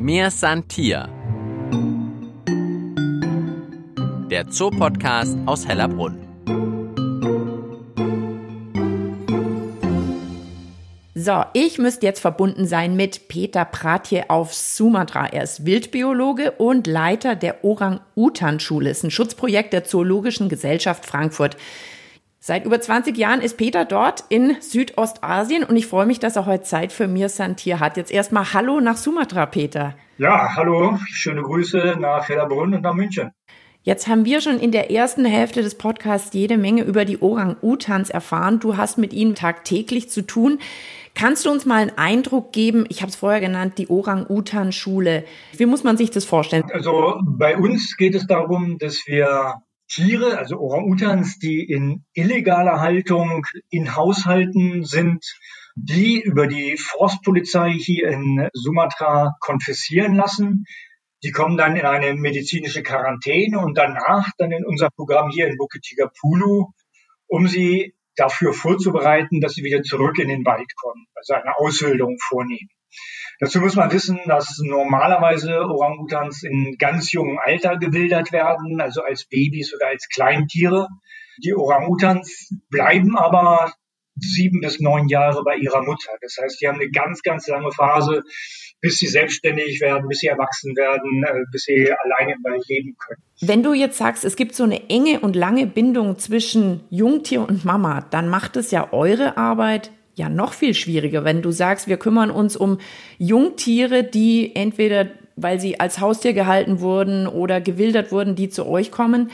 Mehr 0.00 0.30
Santier 0.30 1.10
der 4.30 4.48
Zoopodcast 4.48 5.36
aus 5.44 5.68
Hellerbrunn. 5.68 6.16
So, 11.14 11.44
ich 11.52 11.76
müsste 11.76 12.06
jetzt 12.06 12.20
verbunden 12.20 12.66
sein 12.66 12.96
mit 12.96 13.28
Peter 13.28 13.66
Pratje 13.66 14.30
auf 14.30 14.54
Sumatra. 14.54 15.26
Er 15.26 15.42
ist 15.42 15.66
Wildbiologe 15.66 16.52
und 16.52 16.86
Leiter 16.86 17.36
der 17.36 17.62
Orang-Utan-Schule. 17.62 18.88
Ist 18.88 19.04
ein 19.04 19.10
Schutzprojekt 19.10 19.74
der 19.74 19.84
Zoologischen 19.84 20.48
Gesellschaft 20.48 21.04
Frankfurt. 21.04 21.58
Seit 22.42 22.64
über 22.64 22.80
20 22.80 23.18
Jahren 23.18 23.42
ist 23.42 23.58
Peter 23.58 23.84
dort 23.84 24.24
in 24.30 24.56
Südostasien 24.60 25.62
und 25.62 25.76
ich 25.76 25.86
freue 25.86 26.06
mich, 26.06 26.20
dass 26.20 26.36
er 26.36 26.46
heute 26.46 26.62
Zeit 26.62 26.90
für 26.90 27.06
mir 27.06 27.28
Santier 27.28 27.80
hat. 27.80 27.98
Jetzt 27.98 28.10
erstmal 28.10 28.54
Hallo 28.54 28.80
nach 28.80 28.96
Sumatra, 28.96 29.44
Peter. 29.44 29.94
Ja, 30.16 30.56
hallo, 30.56 30.98
schöne 31.10 31.42
Grüße 31.42 31.96
nach 32.00 32.30
Hellerbrunn 32.30 32.72
und 32.72 32.80
nach 32.80 32.94
München. 32.94 33.32
Jetzt 33.82 34.08
haben 34.08 34.24
wir 34.24 34.40
schon 34.40 34.58
in 34.58 34.72
der 34.72 34.90
ersten 34.90 35.26
Hälfte 35.26 35.60
des 35.60 35.76
Podcasts 35.76 36.32
jede 36.32 36.56
Menge 36.56 36.82
über 36.82 37.04
die 37.04 37.20
Orang-Utans 37.20 38.08
erfahren. 38.08 38.58
Du 38.58 38.78
hast 38.78 38.96
mit 38.96 39.12
ihnen 39.12 39.34
tagtäglich 39.34 40.08
zu 40.08 40.26
tun. 40.26 40.60
Kannst 41.14 41.44
du 41.44 41.50
uns 41.50 41.66
mal 41.66 41.82
einen 41.82 41.98
Eindruck 41.98 42.54
geben? 42.54 42.86
Ich 42.88 43.02
habe 43.02 43.10
es 43.10 43.16
vorher 43.16 43.40
genannt, 43.40 43.74
die 43.76 43.90
Orang-Utan-Schule. 43.90 45.24
Wie 45.58 45.66
muss 45.66 45.84
man 45.84 45.98
sich 45.98 46.10
das 46.10 46.24
vorstellen? 46.24 46.64
Also 46.72 47.20
bei 47.22 47.58
uns 47.58 47.98
geht 47.98 48.14
es 48.14 48.26
darum, 48.26 48.78
dass 48.78 49.06
wir 49.06 49.56
Tiere, 49.90 50.38
also 50.38 50.58
Orang-Utans, 50.60 51.38
die 51.38 51.64
in 51.64 52.04
illegaler 52.14 52.80
Haltung 52.80 53.44
in 53.70 53.96
Haushalten 53.96 54.84
sind, 54.84 55.24
die 55.74 56.20
über 56.20 56.46
die 56.46 56.76
Forstpolizei 56.76 57.72
hier 57.72 58.08
in 58.08 58.48
Sumatra 58.52 59.36
konfiszieren 59.40 60.14
lassen. 60.14 60.64
Die 61.24 61.32
kommen 61.32 61.56
dann 61.56 61.76
in 61.76 61.84
eine 61.84 62.14
medizinische 62.14 62.82
Quarantäne 62.82 63.58
und 63.58 63.76
danach 63.76 64.28
dann 64.38 64.52
in 64.52 64.64
unser 64.64 64.90
Programm 64.90 65.30
hier 65.30 65.48
in 65.48 65.56
Bukit 65.56 65.82
Tigapulu, 65.82 66.72
um 67.26 67.48
sie 67.48 67.94
dafür 68.14 68.52
vorzubereiten, 68.52 69.40
dass 69.40 69.54
sie 69.54 69.64
wieder 69.64 69.82
zurück 69.82 70.18
in 70.18 70.28
den 70.28 70.44
Wald 70.44 70.72
kommen, 70.76 71.06
also 71.14 71.34
eine 71.34 71.56
Ausbildung 71.58 72.16
vornehmen. 72.20 72.70
Dazu 73.40 73.60
muss 73.60 73.74
man 73.74 73.90
wissen, 73.92 74.20
dass 74.26 74.60
normalerweise 74.62 75.60
Orangutans 75.60 76.42
in 76.42 76.76
ganz 76.78 77.10
jungem 77.12 77.38
Alter 77.38 77.78
gewildert 77.78 78.32
werden, 78.32 78.80
also 78.80 79.02
als 79.02 79.24
Babys 79.24 79.74
oder 79.74 79.88
als 79.88 80.08
Kleintiere. 80.08 80.88
Die 81.42 81.54
Orangutans 81.54 82.52
bleiben 82.68 83.16
aber 83.16 83.72
sieben 84.16 84.60
bis 84.60 84.80
neun 84.80 85.08
Jahre 85.08 85.42
bei 85.44 85.56
ihrer 85.56 85.82
Mutter. 85.82 86.12
Das 86.20 86.36
heißt, 86.40 86.60
die 86.60 86.68
haben 86.68 86.78
eine 86.78 86.90
ganz, 86.90 87.22
ganz 87.22 87.46
lange 87.48 87.72
Phase, 87.72 88.22
bis 88.80 88.96
sie 88.96 89.06
selbstständig 89.06 89.80
werden, 89.80 90.08
bis 90.08 90.18
sie 90.20 90.26
erwachsen 90.26 90.76
werden, 90.76 91.24
äh, 91.24 91.44
bis 91.52 91.62
sie 91.62 91.92
alleine 91.92 92.36
leben 92.66 92.96
können. 92.98 93.22
Wenn 93.40 93.62
du 93.62 93.72
jetzt 93.72 93.98
sagst, 93.98 94.24
es 94.24 94.36
gibt 94.36 94.54
so 94.54 94.64
eine 94.64 94.88
enge 94.88 95.20
und 95.20 95.36
lange 95.36 95.66
Bindung 95.66 96.18
zwischen 96.18 96.84
Jungtier 96.90 97.46
und 97.46 97.64
Mama, 97.64 98.06
dann 98.10 98.28
macht 98.28 98.56
es 98.56 98.70
ja 98.70 98.92
eure 98.92 99.36
Arbeit 99.36 99.90
ja 100.20 100.28
noch 100.28 100.52
viel 100.52 100.74
schwieriger, 100.74 101.24
wenn 101.24 101.42
du 101.42 101.50
sagst, 101.50 101.88
wir 101.88 101.96
kümmern 101.96 102.30
uns 102.30 102.56
um 102.56 102.78
Jungtiere, 103.18 104.04
die 104.04 104.54
entweder, 104.54 105.08
weil 105.36 105.58
sie 105.58 105.80
als 105.80 106.00
Haustier 106.00 106.32
gehalten 106.32 106.80
wurden 106.80 107.26
oder 107.26 107.60
gewildert 107.60 108.12
wurden, 108.12 108.36
die 108.36 108.48
zu 108.48 108.66
euch 108.66 108.90
kommen. 108.90 109.30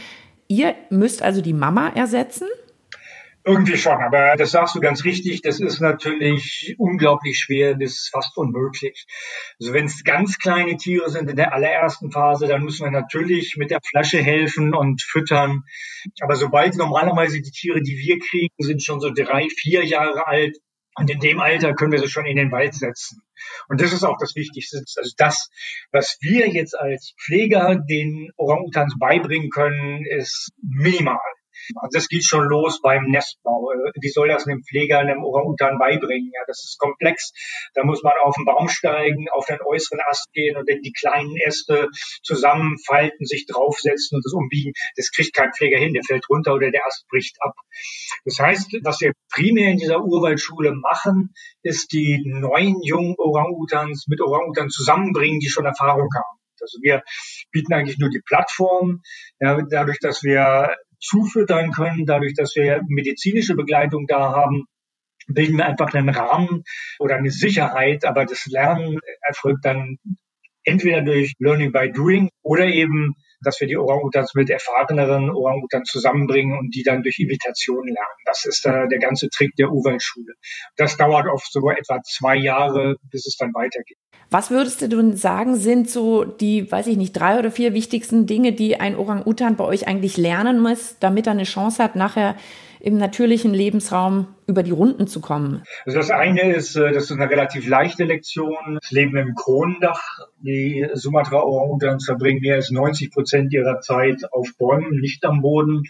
Ihr 0.48 0.74
müsst 0.90 1.22
also 1.22 1.42
die 1.42 1.52
Mama 1.52 1.88
ersetzen? 1.88 2.46
Irgendwie 3.48 3.76
schon, 3.76 4.02
aber 4.02 4.34
das 4.34 4.50
sagst 4.50 4.74
du 4.74 4.80
ganz 4.80 5.04
richtig. 5.04 5.40
Das 5.40 5.60
ist 5.60 5.78
natürlich 5.78 6.74
unglaublich 6.78 7.38
schwer 7.38 7.74
bis 7.74 8.08
fast 8.12 8.36
unmöglich. 8.36 9.06
Also 9.60 9.72
wenn 9.72 9.84
es 9.84 10.02
ganz 10.02 10.38
kleine 10.38 10.76
Tiere 10.76 11.08
sind 11.10 11.30
in 11.30 11.36
der 11.36 11.52
allerersten 11.52 12.10
Phase, 12.10 12.48
dann 12.48 12.64
müssen 12.64 12.84
wir 12.84 12.90
natürlich 12.90 13.56
mit 13.56 13.70
der 13.70 13.78
Flasche 13.88 14.18
helfen 14.18 14.74
und 14.74 15.00
füttern. 15.00 15.62
Aber 16.20 16.34
sobald 16.34 16.74
normalerweise 16.74 17.40
die 17.40 17.52
Tiere, 17.52 17.82
die 17.82 17.96
wir 17.96 18.18
kriegen, 18.18 18.52
sind 18.58 18.82
schon 18.82 18.98
so 18.98 19.10
drei, 19.14 19.46
vier 19.48 19.84
Jahre 19.84 20.26
alt. 20.26 20.56
Und 20.96 21.10
in 21.10 21.20
dem 21.20 21.40
Alter 21.40 21.74
können 21.74 21.92
wir 21.92 21.98
sie 21.98 22.08
schon 22.08 22.26
in 22.26 22.36
den 22.36 22.50
Wald 22.50 22.74
setzen. 22.74 23.20
Und 23.68 23.80
das 23.80 23.92
ist 23.92 24.02
auch 24.02 24.16
das 24.18 24.34
Wichtigste. 24.34 24.78
Also 24.78 25.14
das, 25.16 25.50
was 25.92 26.16
wir 26.20 26.48
jetzt 26.48 26.78
als 26.78 27.14
Pfleger 27.22 27.76
den 27.76 28.30
Orang-Utans 28.36 28.96
beibringen 28.98 29.50
können, 29.50 30.04
ist 30.06 30.52
minimal. 30.62 31.20
Also 31.74 31.98
das 31.98 32.08
geht 32.08 32.24
schon 32.24 32.44
los 32.44 32.80
beim 32.80 33.04
Nestbau. 33.04 33.72
Wie 34.00 34.08
soll 34.08 34.28
das 34.28 34.46
einem 34.46 34.62
Pfleger, 34.62 34.98
einem 34.98 35.24
Orang-Utan 35.24 35.78
beibringen? 35.78 36.30
Ja, 36.32 36.40
das 36.46 36.64
ist 36.64 36.78
komplex. 36.78 37.32
Da 37.74 37.84
muss 37.84 38.02
man 38.02 38.14
auf 38.22 38.34
den 38.36 38.44
Baum 38.44 38.68
steigen, 38.68 39.28
auf 39.30 39.46
den 39.46 39.58
äußeren 39.64 40.00
Ast 40.06 40.32
gehen 40.32 40.56
und 40.56 40.68
dann 40.68 40.80
die 40.82 40.92
kleinen 40.92 41.36
Äste 41.36 41.88
zusammenfalten, 42.22 43.26
sich 43.26 43.46
draufsetzen 43.46 44.16
und 44.16 44.24
das 44.24 44.32
umbiegen. 44.32 44.72
Das 44.96 45.10
kriegt 45.10 45.34
kein 45.34 45.52
Pfleger 45.52 45.78
hin. 45.78 45.92
Der 45.92 46.02
fällt 46.06 46.28
runter 46.28 46.54
oder 46.54 46.70
der 46.70 46.86
Ast 46.86 47.06
bricht 47.08 47.36
ab. 47.40 47.54
Das 48.24 48.38
heißt, 48.38 48.78
was 48.82 49.00
wir 49.00 49.12
primär 49.32 49.70
in 49.70 49.78
dieser 49.78 50.02
Urwaldschule 50.02 50.72
machen, 50.72 51.34
ist 51.62 51.92
die 51.92 52.22
neuen 52.24 52.80
jungen 52.82 53.14
Orang-Utans 53.18 54.06
mit 54.08 54.20
Orang-Utans 54.20 54.74
zusammenbringen, 54.74 55.40
die 55.40 55.48
schon 55.48 55.66
Erfahrung 55.66 56.08
haben. 56.14 56.38
Also 56.60 56.78
wir 56.82 57.02
bieten 57.52 57.74
eigentlich 57.74 57.98
nur 57.98 58.10
die 58.10 58.22
Plattform, 58.24 59.02
ja, 59.40 59.60
dadurch, 59.70 59.98
dass 60.00 60.22
wir 60.22 60.74
zufüttern 61.00 61.70
können, 61.72 62.06
dadurch, 62.06 62.34
dass 62.34 62.54
wir 62.56 62.82
medizinische 62.88 63.54
Begleitung 63.54 64.06
da 64.06 64.32
haben, 64.32 64.64
bilden 65.28 65.56
wir 65.58 65.66
einfach 65.66 65.92
einen 65.92 66.08
Rahmen 66.08 66.62
oder 66.98 67.16
eine 67.16 67.30
Sicherheit, 67.30 68.04
aber 68.04 68.24
das 68.24 68.46
Lernen 68.46 68.98
erfolgt 69.22 69.64
dann 69.64 69.98
entweder 70.66 71.00
durch 71.00 71.32
Learning 71.38 71.72
by 71.72 71.90
Doing 71.90 72.28
oder 72.42 72.66
eben 72.66 73.14
dass 73.42 73.60
wir 73.60 73.68
die 73.68 73.76
Orang-Utans 73.76 74.34
mit 74.34 74.50
erfahreneren 74.50 75.30
Orang-Utans 75.30 75.90
zusammenbringen 75.90 76.58
und 76.58 76.74
die 76.74 76.82
dann 76.82 77.02
durch 77.02 77.18
Imitation 77.18 77.84
lernen. 77.84 78.18
Das 78.24 78.44
ist 78.44 78.66
äh, 78.66 78.88
der 78.88 78.98
ganze 78.98 79.28
Trick 79.28 79.54
der 79.56 79.70
Urwaldschule. 79.70 80.34
Das 80.76 80.96
dauert 80.96 81.26
oft 81.26 81.50
so 81.52 81.70
etwa 81.70 82.00
zwei 82.02 82.36
Jahre, 82.36 82.96
bis 83.10 83.26
es 83.26 83.36
dann 83.36 83.52
weitergeht. 83.54 83.98
Was 84.30 84.50
würdest 84.50 84.82
du 84.92 85.16
sagen, 85.16 85.54
sind 85.56 85.88
so 85.88 86.24
die, 86.24 86.70
weiß 86.70 86.88
ich 86.88 86.96
nicht, 86.96 87.12
drei 87.12 87.38
oder 87.38 87.50
vier 87.50 87.74
wichtigsten 87.74 88.26
Dinge, 88.26 88.52
die 88.52 88.80
ein 88.80 88.96
Orang-Utan 88.96 89.56
bei 89.56 89.64
euch 89.64 89.86
eigentlich 89.86 90.16
lernen 90.16 90.58
muss, 90.58 90.98
damit 90.98 91.26
er 91.26 91.32
eine 91.32 91.44
Chance 91.44 91.82
hat, 91.82 91.94
nachher 91.94 92.36
im 92.80 92.96
natürlichen 92.96 93.52
Lebensraum 93.52 94.28
über 94.46 94.62
die 94.62 94.70
Runden 94.70 95.06
zu 95.06 95.20
kommen? 95.20 95.62
Also 95.84 95.98
das 95.98 96.10
eine 96.10 96.54
ist, 96.54 96.76
äh, 96.76 96.92
das 96.92 97.04
ist 97.04 97.12
eine 97.12 97.28
relativ 97.28 97.68
leichte 97.68 98.04
Lektion. 98.04 98.78
Das 98.80 98.90
Leben 98.90 99.16
im 99.16 99.34
Kronendach. 99.34 100.00
Die 100.40 100.86
Sumatra 100.94 101.42
Orang-Utans 101.42 102.04
verbringen 102.04 102.40
mehr 102.40 102.56
als 102.56 102.70
90 102.70 103.10
Prozent 103.10 103.52
ihrer 103.52 103.80
Zeit 103.80 104.22
auf 104.32 104.48
Bäumen, 104.58 105.00
nicht 105.00 105.24
am 105.24 105.42
Boden. 105.42 105.82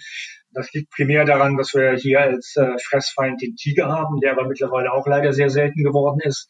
Das 0.57 0.73
liegt 0.73 0.91
primär 0.91 1.27
daran, 1.27 1.59
dass 1.59 1.75
wir 1.75 1.97
hier 1.97 2.21
als 2.21 2.57
äh, 2.57 2.79
Fressfeind 2.83 3.43
den 3.43 3.57
Tiger 3.57 3.89
haben, 3.89 4.21
der 4.21 4.33
aber 4.33 4.49
mittlerweile 4.49 4.91
auch 4.91 5.07
leider 5.07 5.35
sehr 5.35 5.51
selten 5.51 5.85
geworden 5.85 6.21
ist. 6.21 6.49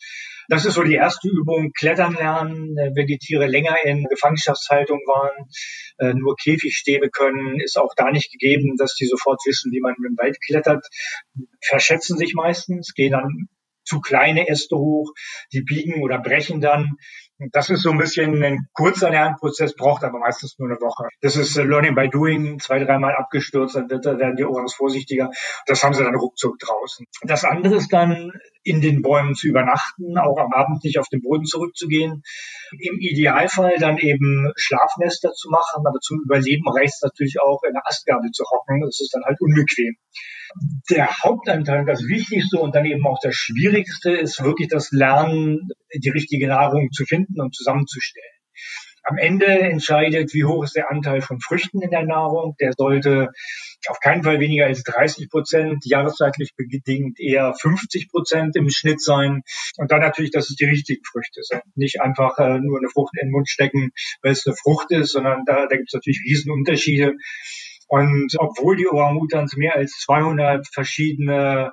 Das 0.48 0.64
ist 0.64 0.74
so 0.74 0.84
die 0.84 0.94
erste 0.94 1.28
Übung, 1.28 1.72
Klettern 1.76 2.14
lernen. 2.14 2.78
Äh, 2.78 2.92
wenn 2.94 3.08
die 3.08 3.18
Tiere 3.18 3.46
länger 3.46 3.74
in 3.84 4.04
Gefangenschaftshaltung 4.04 5.00
waren, 5.08 5.48
äh, 5.98 6.14
nur 6.14 6.36
Käfigstäbe 6.36 7.10
können, 7.10 7.58
ist 7.58 7.76
auch 7.76 7.94
da 7.96 8.12
nicht 8.12 8.30
gegeben, 8.30 8.76
dass 8.78 8.94
die 8.94 9.06
sofort 9.06 9.40
wissen, 9.44 9.72
wie 9.72 9.80
man 9.80 9.96
im 9.96 10.16
Wald 10.16 10.38
klettert. 10.40 10.86
Verschätzen 11.60 12.16
sich 12.16 12.34
meistens, 12.34 12.94
gehen 12.94 13.10
dann 13.10 13.48
zu 13.84 14.00
kleine 14.00 14.48
Äste 14.48 14.76
hoch, 14.76 15.12
die 15.52 15.62
biegen 15.62 16.00
oder 16.04 16.20
brechen 16.20 16.60
dann. 16.60 16.92
Das 17.52 17.68
ist 17.68 17.82
so 17.82 17.90
ein 17.90 17.98
bisschen 17.98 18.42
ein 18.42 18.66
kurzer 18.72 19.10
Lernprozess, 19.10 19.74
braucht 19.74 20.04
aber 20.04 20.18
meistens 20.18 20.58
nur 20.58 20.70
eine 20.70 20.80
Woche. 20.80 21.08
Das 21.20 21.36
ist 21.36 21.56
äh, 21.56 21.64
Learning 21.64 21.94
by 21.94 22.08
Doing, 22.08 22.58
zwei, 22.60 22.78
dreimal 22.82 23.14
abgestürzt, 23.14 23.76
dann 23.76 23.88
werden 23.90 24.36
die 24.36 24.44
Orangs 24.44 24.74
vorsichtiger. 24.74 25.30
Das 25.66 25.82
haben 25.84 25.92
sie 25.92 26.02
dann 26.02 26.14
ruckzuck 26.14 26.58
draußen. 26.58 27.06
Das 27.22 27.44
andere 27.44 27.76
ist 27.76 27.92
dann, 27.92 28.32
in 28.66 28.80
den 28.80 29.00
Bäumen 29.00 29.34
zu 29.34 29.46
übernachten, 29.46 30.18
auch 30.18 30.38
am 30.38 30.52
Abend 30.52 30.82
nicht 30.82 30.98
auf 30.98 31.08
den 31.08 31.22
Boden 31.22 31.44
zurückzugehen. 31.44 32.22
Im 32.78 32.98
Idealfall 32.98 33.76
dann 33.78 33.98
eben 33.98 34.50
Schlafnester 34.56 35.32
zu 35.32 35.48
machen, 35.50 35.86
aber 35.86 36.00
zum 36.00 36.20
Überleben 36.24 36.68
reicht 36.68 36.94
es 36.94 37.02
natürlich 37.02 37.40
auch, 37.40 37.62
in 37.66 37.72
der 37.74 37.86
Astgabel 37.86 38.30
zu 38.32 38.44
hocken. 38.50 38.80
Das 38.80 39.00
ist 39.00 39.14
dann 39.14 39.22
halt 39.24 39.40
unbequem 39.40 39.94
der 40.90 41.08
Hauptanteil, 41.22 41.84
das 41.84 42.06
Wichtigste 42.06 42.58
und 42.58 42.74
dann 42.74 42.86
eben 42.86 43.06
auch 43.06 43.18
das 43.20 43.34
Schwierigste 43.34 44.12
ist 44.12 44.42
wirklich 44.42 44.68
das 44.68 44.90
Lernen, 44.90 45.68
die 45.92 46.08
richtige 46.08 46.48
Nahrung 46.48 46.90
zu 46.92 47.04
finden 47.04 47.40
und 47.40 47.54
zusammenzustellen. 47.54 48.26
Am 49.02 49.18
Ende 49.18 49.46
entscheidet, 49.46 50.34
wie 50.34 50.44
hoch 50.44 50.64
ist 50.64 50.74
der 50.74 50.90
Anteil 50.90 51.20
von 51.20 51.40
Früchten 51.40 51.80
in 51.80 51.90
der 51.90 52.04
Nahrung. 52.04 52.56
Der 52.60 52.72
sollte 52.76 53.28
auf 53.88 54.00
keinen 54.00 54.22
Fall 54.22 54.40
weniger 54.40 54.66
als 54.66 54.82
30 54.82 55.28
Prozent, 55.28 55.84
jahreszeitlich 55.84 56.54
bedingt 56.56 57.20
eher 57.20 57.54
50 57.54 58.08
Prozent 58.08 58.56
im 58.56 58.70
Schnitt 58.70 59.00
sein. 59.00 59.42
Und 59.76 59.90
dann 59.90 60.00
natürlich, 60.00 60.30
dass 60.30 60.50
es 60.50 60.56
die 60.56 60.64
richtigen 60.64 61.04
Früchte 61.04 61.42
sind. 61.42 61.62
Nicht 61.74 62.00
einfach 62.00 62.38
äh, 62.38 62.58
nur 62.58 62.78
eine 62.78 62.88
Frucht 62.88 63.14
in 63.20 63.28
den 63.28 63.32
Mund 63.32 63.48
stecken, 63.48 63.92
weil 64.22 64.32
es 64.32 64.46
eine 64.46 64.56
Frucht 64.56 64.90
ist, 64.90 65.12
sondern 65.12 65.44
da, 65.46 65.66
da 65.66 65.76
gibt 65.76 65.88
es 65.88 65.94
natürlich 65.94 66.22
Riesenunterschiede. 66.24 67.14
Und 67.88 68.34
obwohl 68.38 68.76
die 68.76 68.88
Orang-Utans 68.88 69.56
mehr 69.56 69.76
als 69.76 69.92
200 70.00 70.66
verschiedene 70.66 71.72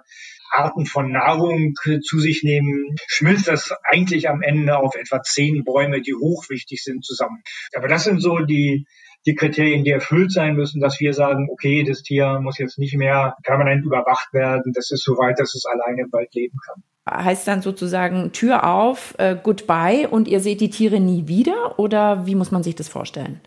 Arten 0.51 0.85
von 0.85 1.11
Nahrung 1.11 1.73
zu 2.03 2.19
sich 2.19 2.43
nehmen, 2.43 2.95
schmilzt 3.07 3.47
das 3.47 3.73
eigentlich 3.83 4.29
am 4.29 4.43
Ende 4.43 4.77
auf 4.77 4.95
etwa 4.95 5.23
zehn 5.23 5.63
Bäume, 5.63 6.01
die 6.01 6.13
hochwichtig 6.13 6.83
sind, 6.83 7.03
zusammen. 7.03 7.41
Aber 7.75 7.87
das 7.87 8.03
sind 8.03 8.21
so 8.21 8.39
die 8.39 8.85
die 9.25 9.35
Kriterien, 9.35 9.83
die 9.83 9.91
erfüllt 9.91 10.31
sein 10.31 10.55
müssen, 10.55 10.81
dass 10.81 10.99
wir 10.99 11.13
sagen, 11.13 11.47
okay, 11.51 11.83
das 11.83 12.01
Tier 12.03 12.39
muss 12.41 12.57
jetzt 12.57 12.77
nicht 12.77 12.95
mehr 12.95 13.35
permanent 13.43 13.85
überwacht 13.85 14.33
werden, 14.33 14.73
das 14.73 14.91
ist 14.91 15.03
so 15.03 15.13
weit, 15.13 15.39
dass 15.39 15.55
es 15.55 15.65
alleine 15.65 16.03
im 16.03 16.11
Wald 16.11 16.33
leben 16.33 16.57
kann. 16.65 16.83
Heißt 17.09 17.47
dann 17.47 17.61
sozusagen 17.61 18.31
Tür 18.31 18.65
auf, 18.65 19.15
äh, 19.17 19.35
goodbye 19.41 20.07
und 20.09 20.27
ihr 20.27 20.39
seht 20.39 20.61
die 20.61 20.69
Tiere 20.69 20.99
nie 20.99 21.27
wieder 21.27 21.77
oder 21.77 22.25
wie 22.25 22.35
muss 22.35 22.51
man 22.51 22.63
sich 22.63 22.75
das 22.75 22.87
vorstellen? 22.87 23.41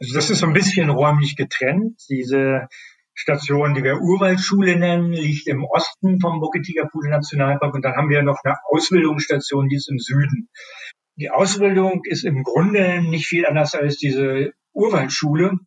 Also 0.00 0.14
das 0.14 0.30
ist 0.30 0.38
so 0.38 0.46
ein 0.46 0.52
bisschen 0.52 0.90
räumlich 0.90 1.36
getrennt. 1.36 2.00
Diese 2.08 2.68
Station, 3.14 3.74
die 3.74 3.82
wir 3.82 4.00
Urwaldschule 4.00 4.76
nennen, 4.76 5.12
liegt 5.12 5.46
im 5.48 5.64
Osten 5.64 6.20
vom 6.20 6.40
Bukit-Tiger-Pudel 6.40 7.10
Nationalpark 7.10 7.74
und 7.74 7.84
dann 7.84 7.94
haben 7.94 8.08
wir 8.08 8.22
noch 8.22 8.38
eine 8.44 8.56
Ausbildungsstation, 8.70 9.68
die 9.68 9.76
ist 9.76 9.90
im 9.90 9.98
Süden. 9.98 10.48
Die 11.16 11.30
Ausbildung 11.30 12.02
ist 12.04 12.24
im 12.24 12.42
Grunde 12.42 13.02
nicht 13.02 13.26
viel 13.26 13.46
anders 13.46 13.74
als 13.74 13.98
diese 13.98 14.52
Urwaldschule. 14.72 15.58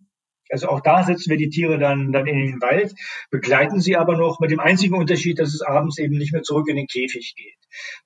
Also 0.50 0.68
auch 0.70 0.82
da 0.82 1.04
setzen 1.04 1.32
wir 1.32 1.38
die 1.38 1.50
Tiere 1.50 1.80
dann, 1.80 2.12
dann 2.12 2.28
in 2.28 2.38
den 2.38 2.62
Wald, 2.62 2.94
begleiten 3.32 3.82
sie 3.82 3.98
aber 3.98 4.16
noch 4.16 4.40
mit 4.40 4.52
dem 4.52 4.60
einzigen 4.60 4.96
Unterschied, 4.96 5.40
dass 5.40 5.54
es 5.54 5.62
abends 5.62 5.98
eben 5.98 6.18
nicht 6.18 6.34
mehr 6.34 6.44
zurück 6.44 6.68
in 6.68 6.76
den 6.76 6.88
Käfig 6.88 7.34
geht. 7.36 7.58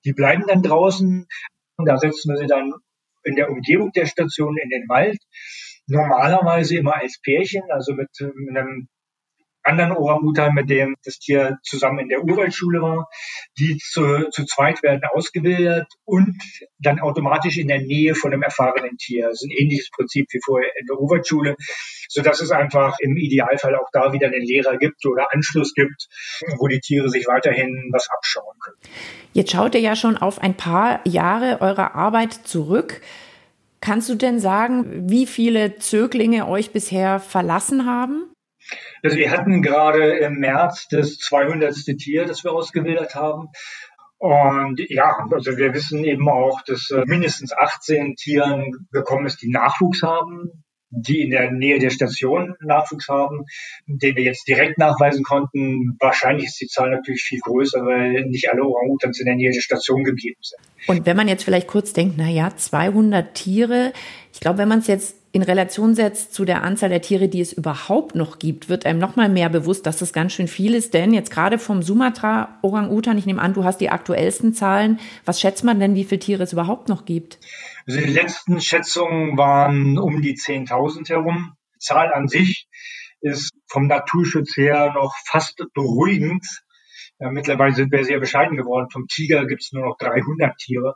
Die 0.06 0.14
bleiben 0.14 0.46
dann 0.48 0.64
draußen 0.64 1.28
und 1.78 1.86
da 1.86 1.98
setzen 1.98 2.32
wir 2.32 2.38
sie 2.38 2.48
dann 2.48 2.74
in 3.24 3.36
der 3.36 3.50
Umgebung 3.50 3.92
der 3.92 4.06
Station 4.06 4.58
in 4.58 4.70
den 4.70 4.88
Wald. 4.88 5.20
Normalerweise 5.88 6.78
immer 6.78 6.96
als 6.96 7.20
Pärchen, 7.22 7.64
also 7.70 7.94
mit, 7.94 8.10
mit 8.36 8.56
einem 8.56 8.88
anderen 9.70 9.92
Orang-Utan, 9.92 10.54
mit 10.54 10.70
dem 10.70 10.96
das 11.04 11.20
Tier 11.20 11.58
zusammen 11.64 12.00
in 12.00 12.10
der 12.10 12.24
Urwaldschule 12.24 12.82
war. 12.82 13.08
Die 13.58 13.78
zu, 13.78 14.30
zu 14.32 14.46
zweit 14.46 14.84
werden 14.84 15.02
ausgebildet 15.14 15.88
und 16.06 16.36
dann 16.80 17.00
automatisch 17.00 17.58
in 17.58 17.68
der 17.68 17.80
Nähe 17.80 18.16
von 18.16 18.34
einem 18.34 18.42
erfahrenen 18.42 18.98
Tier. 18.98 19.28
Das 19.28 19.42
ist 19.42 19.48
ein 19.48 19.56
ähnliches 19.58 19.90
Prinzip 19.92 20.28
wie 20.32 20.40
vorher 20.44 20.70
in 20.80 20.86
der 20.88 21.00
Urwaldschule, 21.00 21.56
so 22.10 22.22
dass 22.22 22.42
es 22.42 22.52
einfach 22.52 22.98
im 23.00 23.16
Idealfall 23.16 23.76
auch 23.76 23.90
da 23.92 24.12
wieder 24.14 24.28
einen 24.28 24.42
Lehrer 24.42 24.78
gibt 24.78 25.06
oder 25.06 25.28
Anschluss 25.32 25.74
gibt, 25.74 26.08
wo 26.58 26.68
die 26.68 26.80
Tiere 26.80 27.10
sich 27.10 27.28
weiterhin 27.28 27.90
was 27.92 28.08
abschauen 28.10 28.58
können. 28.62 28.78
Jetzt 29.34 29.52
schaut 29.52 29.76
ihr 29.76 29.82
ja 29.82 29.96
schon 29.96 30.18
auf 30.18 30.40
ein 30.40 30.56
paar 30.56 31.02
Jahre 31.06 31.62
eurer 31.62 31.96
Arbeit 31.96 32.34
zurück. 32.34 33.02
Kannst 33.82 34.10
du 34.10 34.16
denn 34.16 34.40
sagen, 34.40 35.10
wie 35.10 35.26
viele 35.26 35.78
Zöglinge 35.78 36.48
euch 36.48 36.72
bisher 36.72 37.20
verlassen 37.20 37.86
haben? 37.86 38.30
Also 39.04 39.18
wir 39.18 39.32
hatten 39.32 39.62
gerade 39.62 40.18
im 40.20 40.36
März 40.36 40.88
das 40.90 41.18
200. 41.18 41.74
Tier, 41.98 42.26
das 42.26 42.44
wir 42.44 42.52
ausgebildet 42.52 43.16
haben. 43.16 43.50
Und 44.18 44.82
ja, 44.90 45.16
also 45.32 45.58
wir 45.58 45.74
wissen 45.74 46.04
eben 46.04 46.28
auch, 46.28 46.62
dass 46.64 46.92
äh, 46.92 47.04
mindestens 47.06 47.54
18 47.54 48.16
Tieren 48.16 48.88
gekommen 48.92 49.26
ist, 49.26 49.42
die 49.42 49.50
Nachwuchs 49.50 50.02
haben 50.04 50.64
die 50.92 51.22
in 51.22 51.30
der 51.30 51.52
Nähe 51.52 51.80
der 51.80 51.92
Station 51.92 52.56
Nachwuchs 52.62 53.08
haben, 53.08 53.46
den 53.86 54.16
wir 54.16 54.24
jetzt 54.24 54.48
direkt 54.48 54.78
nachweisen 54.78 55.24
konnten. 55.24 55.96
Wahrscheinlich 56.00 56.48
ist 56.48 56.62
die 56.62 56.68
Zahl 56.68 56.90
natürlich 56.90 57.22
viel 57.22 57.40
größer, 57.40 57.86
weil 57.86 58.26
nicht 58.26 58.52
alle 58.52 58.64
Orang-Utans 58.64 59.20
in 59.20 59.28
der 59.28 59.36
Nähe 59.36 59.52
der 59.52 59.62
Station 59.62 60.04
geblieben 60.04 60.40
sind. 60.42 60.60
Und 60.88 61.06
wenn 61.06 61.16
man 61.16 61.28
jetzt 61.28 61.44
vielleicht 61.44 61.68
kurz 61.68 61.94
denkt, 61.94 62.16
na 62.18 62.28
ja, 62.28 62.56
200 62.56 63.34
Tiere, 63.36 63.94
ich 64.34 64.40
glaube, 64.40 64.60
wenn 64.60 64.68
man 64.68 64.80
es 64.80 64.88
jetzt 64.88 65.19
in 65.32 65.44
Relation 65.44 65.94
setzt 65.94 66.34
zu 66.34 66.44
der 66.44 66.64
Anzahl 66.64 66.90
der 66.90 67.02
Tiere, 67.02 67.28
die 67.28 67.42
es 67.42 67.54
überhaupt 67.54 68.16
noch 68.16 68.40
gibt, 68.40 68.68
wird 68.68 68.86
einem 68.86 69.00
noch 69.00 69.16
mal 69.16 69.30
mehr 69.30 69.50
bewusst, 69.50 69.86
dass 69.86 69.98
das 69.98 70.12
ganz 70.12 70.34
schön 70.34 70.48
viel 70.48 70.74
ist. 70.74 70.94
Denn 70.96 71.14
jetzt 71.14 71.30
gerade 71.30 71.60
vom 71.60 71.84
Sumatra 71.84 72.58
Orang-Utan, 72.64 73.18
ich 73.18 73.28
nehme 73.28 73.42
an, 73.42 73.54
du 73.54 73.64
hast 73.64 73.80
die 73.80 73.92
aktuellsten 73.92 74.54
Zahlen. 74.54 75.00
Was 75.26 75.40
schätzt 75.40 75.64
man 75.64 75.80
denn, 75.80 75.94
wie 75.94 76.04
viele 76.04 76.20
Tiere 76.20 76.44
es 76.44 76.54
überhaupt 76.54 76.90
noch 76.90 77.06
gibt? 77.06 77.40
Also 77.86 78.00
die 78.00 78.12
letzten 78.12 78.60
Schätzungen 78.60 79.38
waren 79.38 80.00
um 80.00 80.22
die 80.22 80.36
10.000 80.36 81.10
herum. 81.10 81.54
Die 81.76 81.80
Zahl 81.80 82.12
an 82.12 82.28
sich 82.28 82.68
ist 83.22 83.52
vom 83.68 83.86
Naturschutz 83.86 84.58
her 84.58 84.94
noch 84.96 85.14
fast 85.26 85.64
beruhigend. 85.74 86.64
Ja, 87.22 87.30
mittlerweile 87.32 87.76
sind 87.76 87.92
wir 87.92 88.06
sehr 88.06 88.20
bescheiden 88.22 88.56
geworden. 88.56 88.90
Vom 88.90 89.08
Tiger 89.08 89.46
gibt 89.46 89.62
es 89.62 89.74
nur 89.74 89.86
noch 89.86 89.98
300 89.98 90.58
Tiere. 90.58 90.96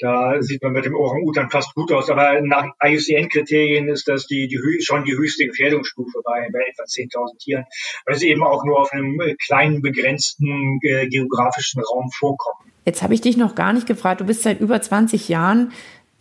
Da 0.00 0.42
sieht 0.42 0.62
man 0.64 0.72
mit 0.72 0.84
dem 0.84 0.96
Orang-Utan 0.96 1.48
fast 1.48 1.74
gut 1.74 1.92
aus. 1.92 2.10
Aber 2.10 2.40
nach 2.40 2.66
IUCN-Kriterien 2.82 3.88
ist 3.88 4.08
das 4.08 4.26
die, 4.26 4.48
die, 4.48 4.82
schon 4.82 5.04
die 5.04 5.12
höchste 5.12 5.46
Gefährdungsstufe 5.46 6.22
bei, 6.24 6.48
bei 6.52 6.58
etwa 6.68 6.82
10.000 6.82 7.38
Tieren, 7.38 7.64
weil 8.04 8.16
sie 8.16 8.30
eben 8.30 8.42
auch 8.42 8.64
nur 8.64 8.80
auf 8.80 8.92
einem 8.92 9.16
kleinen, 9.46 9.80
begrenzten 9.80 10.80
äh, 10.82 11.06
geografischen 11.06 11.80
Raum 11.82 12.10
vorkommen. 12.18 12.72
Jetzt 12.84 13.02
habe 13.04 13.14
ich 13.14 13.20
dich 13.20 13.36
noch 13.36 13.54
gar 13.54 13.72
nicht 13.72 13.86
gefragt. 13.86 14.20
Du 14.20 14.24
bist 14.24 14.42
seit 14.42 14.60
über 14.60 14.82
20 14.82 15.28
Jahren 15.28 15.70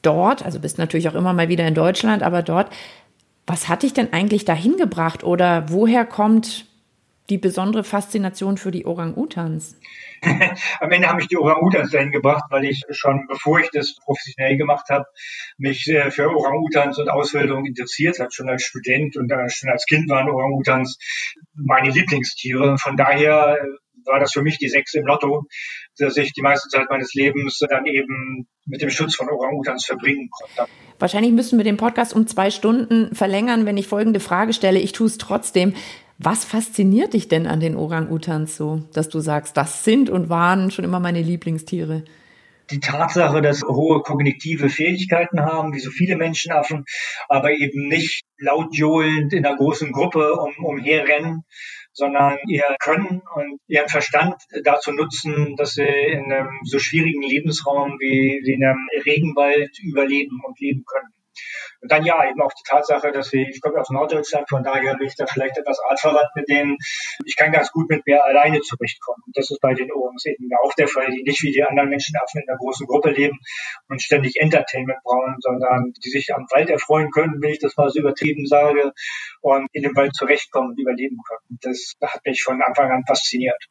dort, 0.03 0.45
also 0.45 0.59
bist 0.59 0.77
natürlich 0.77 1.09
auch 1.09 1.15
immer 1.15 1.33
mal 1.33 1.49
wieder 1.49 1.67
in 1.67 1.73
Deutschland, 1.73 2.21
aber 2.21 2.43
dort. 2.43 2.71
Was 3.47 3.67
hat 3.67 3.81
dich 3.81 3.93
denn 3.93 4.13
eigentlich 4.13 4.45
dahin 4.45 4.77
gebracht 4.77 5.23
oder 5.23 5.65
woher 5.69 6.05
kommt 6.05 6.68
die 7.29 7.37
besondere 7.37 7.83
Faszination 7.83 8.57
für 8.57 8.71
die 8.71 8.85
Orang-Utans? 8.85 9.79
Am 10.79 10.91
Ende 10.91 11.07
haben 11.07 11.17
mich 11.17 11.27
die 11.27 11.37
Orang-Utans 11.37 11.91
dahin 11.91 12.11
gebracht, 12.11 12.45
weil 12.49 12.65
ich 12.65 12.81
schon, 12.89 13.27
bevor 13.27 13.59
ich 13.59 13.69
das 13.71 13.95
professionell 14.03 14.57
gemacht 14.57 14.89
habe, 14.89 15.05
mich 15.57 15.87
äh, 15.87 16.11
für 16.11 16.29
Orang-Utans 16.29 16.97
und 16.99 17.09
Ausbildung 17.09 17.65
interessiert 17.65 18.19
habe. 18.19 18.29
Schon 18.31 18.49
als 18.49 18.63
Student 18.63 19.15
und 19.17 19.31
schon 19.49 19.69
als 19.69 19.85
Kind 19.85 20.09
waren 20.09 20.29
Orang-Utans 20.29 20.97
meine 21.53 21.89
Lieblingstiere. 21.89 22.77
Von 22.77 22.97
daher 22.97 23.57
war 24.05 24.19
das 24.19 24.33
für 24.33 24.41
mich 24.41 24.57
die 24.57 24.69
Sechs 24.69 24.93
im 24.93 25.05
Lotto, 25.05 25.45
dass 25.97 26.17
ich 26.17 26.33
die 26.33 26.41
meiste 26.41 26.67
Zeit 26.69 26.89
meines 26.89 27.13
Lebens 27.13 27.59
dann 27.69 27.85
eben 27.85 28.47
mit 28.65 28.81
dem 28.81 28.89
Schutz 28.89 29.15
von 29.15 29.29
Orang-Utans 29.29 29.85
verbringen 29.85 30.29
konnte. 30.31 30.71
Wahrscheinlich 30.99 31.31
müssen 31.31 31.57
wir 31.57 31.63
den 31.63 31.77
Podcast 31.77 32.13
um 32.13 32.27
zwei 32.27 32.51
Stunden 32.51 33.15
verlängern, 33.15 33.65
wenn 33.65 33.77
ich 33.77 33.87
folgende 33.87 34.19
Frage 34.19 34.53
stelle. 34.53 34.79
Ich 34.79 34.91
tue 34.91 35.07
es 35.07 35.17
trotzdem. 35.17 35.73
Was 36.19 36.43
fasziniert 36.43 37.13
dich 37.13 37.29
denn 37.29 37.47
an 37.47 37.59
den 37.59 37.75
Orang-Utans 37.75 38.57
so, 38.57 38.83
dass 38.93 39.07
du 39.09 39.21
sagst, 39.21 39.55
das 39.55 39.83
sind 39.85 40.09
und 40.09 40.29
waren 40.29 40.69
schon 40.69 40.85
immer 40.85 40.99
meine 40.99 41.21
Lieblingstiere? 41.21 42.03
die 42.71 42.79
Tatsache, 42.79 43.41
dass 43.41 43.63
hohe 43.63 44.01
kognitive 44.01 44.69
Fähigkeiten 44.69 45.41
haben, 45.41 45.73
wie 45.73 45.79
so 45.79 45.89
viele 45.89 46.15
Menschenaffen, 46.15 46.85
aber 47.27 47.51
eben 47.51 47.87
nicht 47.87 48.23
laut 48.37 48.75
johlend 48.75 49.33
in 49.33 49.45
einer 49.45 49.57
großen 49.57 49.91
Gruppe 49.91 50.35
um, 50.35 50.53
umherrennen, 50.63 51.43
sondern 51.93 52.37
ihr 52.47 52.63
Können 52.79 53.21
und 53.35 53.59
ihren 53.67 53.89
Verstand 53.89 54.35
dazu 54.63 54.91
nutzen, 54.91 55.55
dass 55.55 55.73
sie 55.73 55.83
in 55.83 56.31
einem 56.31 56.59
so 56.63 56.79
schwierigen 56.79 57.23
Lebensraum 57.23 57.97
wie, 57.99 58.37
in 58.45 58.63
einem 58.63 58.87
Regenwald 59.05 59.79
überleben 59.81 60.39
und 60.45 60.59
leben 60.59 60.83
können. 60.85 61.13
Und 61.81 61.91
dann 61.91 62.05
ja, 62.05 62.29
eben 62.29 62.41
auch 62.41 62.51
die 62.51 62.67
Tatsache, 62.67 63.11
dass 63.11 63.31
wir, 63.31 63.47
ich 63.47 63.61
komme 63.61 63.79
aus 63.79 63.89
Norddeutschland, 63.89 64.49
von 64.49 64.63
daher 64.63 64.95
bin 64.97 65.07
ich 65.07 65.15
da 65.15 65.25
vielleicht 65.25 65.57
etwas 65.57 65.79
artverwandt 65.89 66.29
mit 66.35 66.49
denen. 66.49 66.77
Ich 67.25 67.35
kann 67.35 67.51
ganz 67.51 67.71
gut 67.71 67.89
mit 67.89 68.05
mir 68.05 68.23
alleine 68.23 68.59
zurechtkommen. 68.61 69.23
Das 69.33 69.49
ist 69.49 69.61
bei 69.61 69.73
den 69.73 69.91
Ohrens 69.91 70.25
eben 70.25 70.49
auch 70.61 70.73
der 70.73 70.87
Fall, 70.87 71.07
die 71.11 71.23
nicht 71.23 71.41
wie 71.43 71.51
die 71.51 71.63
anderen 71.63 71.89
Menschenaffen 71.89 72.41
in 72.41 72.49
einer 72.49 72.57
großen 72.57 72.85
Gruppe 72.85 73.11
leben 73.11 73.39
und 73.87 74.01
ständig 74.01 74.35
Entertainment 74.41 74.99
brauchen, 75.03 75.35
sondern 75.39 75.93
die 76.03 76.09
sich 76.09 76.33
am 76.35 76.45
Wald 76.51 76.69
erfreuen 76.69 77.11
können, 77.11 77.41
wenn 77.41 77.51
ich 77.51 77.59
das 77.59 77.77
mal 77.77 77.89
so 77.89 77.99
übertrieben 77.99 78.45
sage, 78.45 78.91
und 79.41 79.67
in 79.71 79.83
dem 79.83 79.95
Wald 79.95 80.13
zurechtkommen 80.15 80.71
und 80.71 80.79
überleben 80.79 81.17
können. 81.27 81.59
Das 81.61 81.95
hat 82.01 82.25
mich 82.25 82.43
von 82.43 82.61
Anfang 82.61 82.91
an 82.91 83.03
fasziniert. 83.07 83.63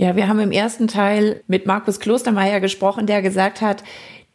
Ja, 0.00 0.14
wir 0.14 0.28
haben 0.28 0.38
im 0.38 0.52
ersten 0.52 0.86
Teil 0.86 1.42
mit 1.48 1.66
Markus 1.66 1.98
Klostermeier 1.98 2.60
gesprochen, 2.60 3.06
der 3.06 3.20
gesagt 3.20 3.60
hat, 3.60 3.82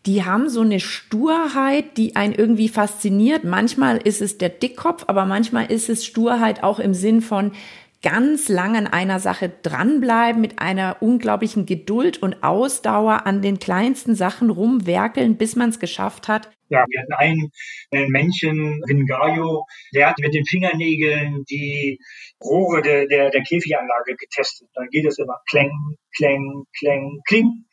die 0.06 0.26
haben 0.26 0.50
so 0.50 0.62
eine 0.62 0.80
Sturheit, 0.80 1.98
die 1.98 2.16
einen 2.16 2.34
irgendwie 2.34 2.68
fasziniert. 2.68 3.44
Manchmal 3.46 3.98
ist 3.98 4.22
es 4.22 4.38
der 4.38 4.50
Dickkopf, 4.50 5.06
aber 5.08 5.26
manchmal 5.26 5.72
ist 5.72 5.89
es 5.89 6.06
Sturheit 6.06 6.62
auch 6.63 6.80
im 6.80 6.94
Sinn 6.94 7.22
von 7.22 7.54
ganz 8.02 8.50
lang 8.50 8.76
an 8.76 8.86
einer 8.86 9.20
Sache 9.22 9.50
dranbleiben, 9.63 10.42
mit 10.42 10.60
einer 10.60 10.98
unglaublichen 11.00 11.66
Geduld 11.66 12.22
und 12.22 12.44
Ausdauer 12.44 13.26
an 13.26 13.42
den 13.42 13.60
kleinsten 13.60 14.13
Sachen 14.13 14.50
rumwerkeln, 14.50 15.38
bis 15.38 15.56
man 15.56 15.70
es 15.70 15.80
geschafft 15.80 16.28
hat. 16.28 16.50
Ja, 16.68 16.86
wir 16.89 17.02
hatten 17.02 17.13
einen, 17.13 17.52
ein 17.92 18.10
Männchen, 18.10 18.82
Vingayo, 18.86 19.66
der 19.94 20.10
hat 20.10 20.20
mit 20.20 20.34
den 20.34 20.46
Fingernägeln 20.46 21.46
die 21.50 22.00
Rohre 22.44 22.82
der, 22.82 23.08
der, 23.08 23.30
der 23.30 23.42
Käfiganlage 23.42 24.16
getestet. 24.18 24.68
Dann 24.74 24.89
geht 24.89 25.06
es 25.06 25.18
immer 25.18 25.39
kläng, 25.50 25.72
kläng, 26.16 26.66
kläng, 26.78 27.22
kling. 27.26 27.66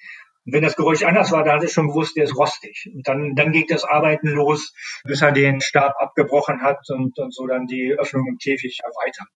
Und 0.51 0.55
wenn 0.55 0.65
das 0.65 0.75
Geräusch 0.75 1.05
anders 1.05 1.31
war, 1.31 1.45
da 1.45 1.53
hatte 1.53 1.67
ich 1.67 1.73
schon 1.73 1.87
gewusst, 1.87 2.17
der 2.17 2.25
ist 2.25 2.37
rostig. 2.37 2.91
Und 2.93 3.07
dann, 3.07 3.37
dann 3.37 3.53
ging 3.53 3.67
das 3.69 3.85
Arbeiten 3.85 4.27
los, 4.27 4.75
bis 5.05 5.23
er 5.23 5.31
den 5.31 5.61
Stab 5.61 5.95
abgebrochen 6.01 6.61
hat 6.61 6.79
und, 6.89 7.17
und 7.21 7.33
so 7.33 7.47
dann 7.47 7.69
die 7.69 7.95
Öffnung 7.97 8.27
im 8.27 8.37
Käfig 8.37 8.81
erweitert. 8.83 9.29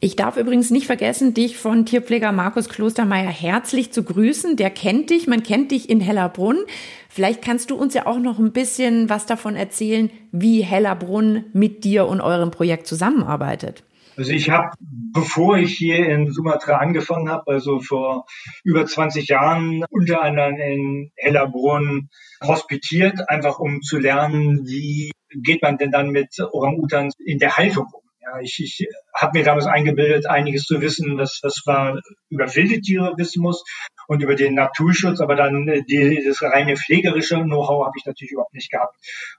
Ich 0.00 0.16
darf 0.16 0.38
übrigens 0.38 0.70
nicht 0.70 0.86
vergessen, 0.86 1.34
dich 1.34 1.58
von 1.58 1.84
Tierpfleger 1.84 2.32
Markus 2.32 2.70
Klostermeier 2.70 3.28
herzlich 3.28 3.92
zu 3.92 4.04
grüßen. 4.04 4.56
Der 4.56 4.70
kennt 4.70 5.10
dich, 5.10 5.26
man 5.26 5.42
kennt 5.42 5.70
dich 5.70 5.90
in 5.90 6.00
Hellerbrunn. 6.00 6.64
Vielleicht 7.10 7.42
kannst 7.42 7.70
du 7.70 7.76
uns 7.76 7.92
ja 7.92 8.06
auch 8.06 8.18
noch 8.18 8.38
ein 8.38 8.52
bisschen 8.52 9.10
was 9.10 9.26
davon 9.26 9.54
erzählen, 9.54 10.08
wie 10.32 10.62
Hellerbrunn 10.62 11.44
mit 11.52 11.84
dir 11.84 12.06
und 12.06 12.22
eurem 12.22 12.50
Projekt 12.50 12.86
zusammenarbeitet. 12.86 13.84
Also 14.18 14.32
ich 14.32 14.50
habe, 14.50 14.70
bevor 14.80 15.58
ich 15.58 15.76
hier 15.76 16.08
in 16.08 16.32
Sumatra 16.32 16.78
angefangen 16.78 17.30
habe, 17.30 17.52
also 17.52 17.78
vor 17.78 18.26
über 18.64 18.84
20 18.84 19.28
Jahren, 19.28 19.84
unter 19.90 20.22
anderem 20.22 20.56
in 20.56 21.12
Hellerbrunn 21.14 22.08
hospitiert, 22.42 23.28
einfach 23.28 23.60
um 23.60 23.80
zu 23.80 23.96
lernen, 23.96 24.66
wie 24.66 25.12
geht 25.30 25.62
man 25.62 25.78
denn 25.78 25.92
dann 25.92 26.10
mit 26.10 26.36
Orang-Utans 26.40 27.14
in 27.24 27.38
der 27.38 27.56
Haltung 27.56 27.86
um? 27.92 28.02
Ja, 28.20 28.40
ich, 28.40 28.58
ich 28.58 28.88
habe 29.14 29.38
mir 29.38 29.44
damals 29.44 29.66
eingebildet, 29.66 30.26
einiges 30.26 30.64
zu 30.64 30.80
wissen, 30.80 31.16
was, 31.16 31.38
was 31.44 31.62
man 31.64 32.00
über 32.28 32.52
wilde 32.56 32.80
Tiere 32.80 33.14
wissen 33.18 33.40
muss 33.40 33.62
und 34.08 34.20
über 34.20 34.34
den 34.34 34.54
Naturschutz, 34.54 35.20
aber 35.20 35.36
dann 35.36 35.68
äh, 35.68 35.84
die, 35.84 36.24
das 36.26 36.42
reine 36.42 36.76
pflegerische 36.76 37.36
Know-how 37.36 37.86
habe 37.86 37.94
ich 37.96 38.04
natürlich 38.04 38.32
überhaupt 38.32 38.54
nicht 38.54 38.72
gehabt. 38.72 38.96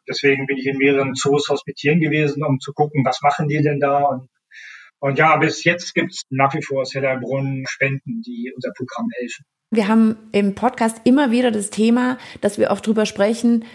Deswegen 0.08 0.46
bin 0.46 0.58
ich 0.58 0.68
in 0.68 0.78
mehreren 0.78 1.16
Zoos 1.16 1.50
hospitieren 1.50 2.00
gewesen, 2.00 2.46
um 2.46 2.62
zu 2.62 2.72
gucken, 2.72 3.04
was 3.04 3.22
machen 3.22 3.50
die 3.50 3.62
denn 3.62 3.82
da 3.82 4.06
und 4.06 4.30
und 5.00 5.18
ja, 5.18 5.38
bis 5.38 5.64
jetzt 5.64 5.94
gibt 5.94 6.12
es 6.12 6.22
nach 6.30 6.54
wie 6.54 6.62
vor 6.62 6.82
aus 6.82 6.94
Hellerbrunn 6.94 7.66
Spenden, 7.68 8.22
die 8.22 8.52
unser 8.56 8.72
Programm 8.72 9.08
helfen. 9.20 9.46
Wir 9.72 9.88
haben 9.88 10.18
im 10.32 10.56
Podcast 10.56 11.02
immer 11.04 11.32
wieder 11.32 11.52
das 11.52 11.70
Thema, 11.70 12.18
dass 12.42 12.58
wir 12.58 12.72
auch 12.72 12.80
drüber 12.80 13.06
sprechen, 13.06 13.66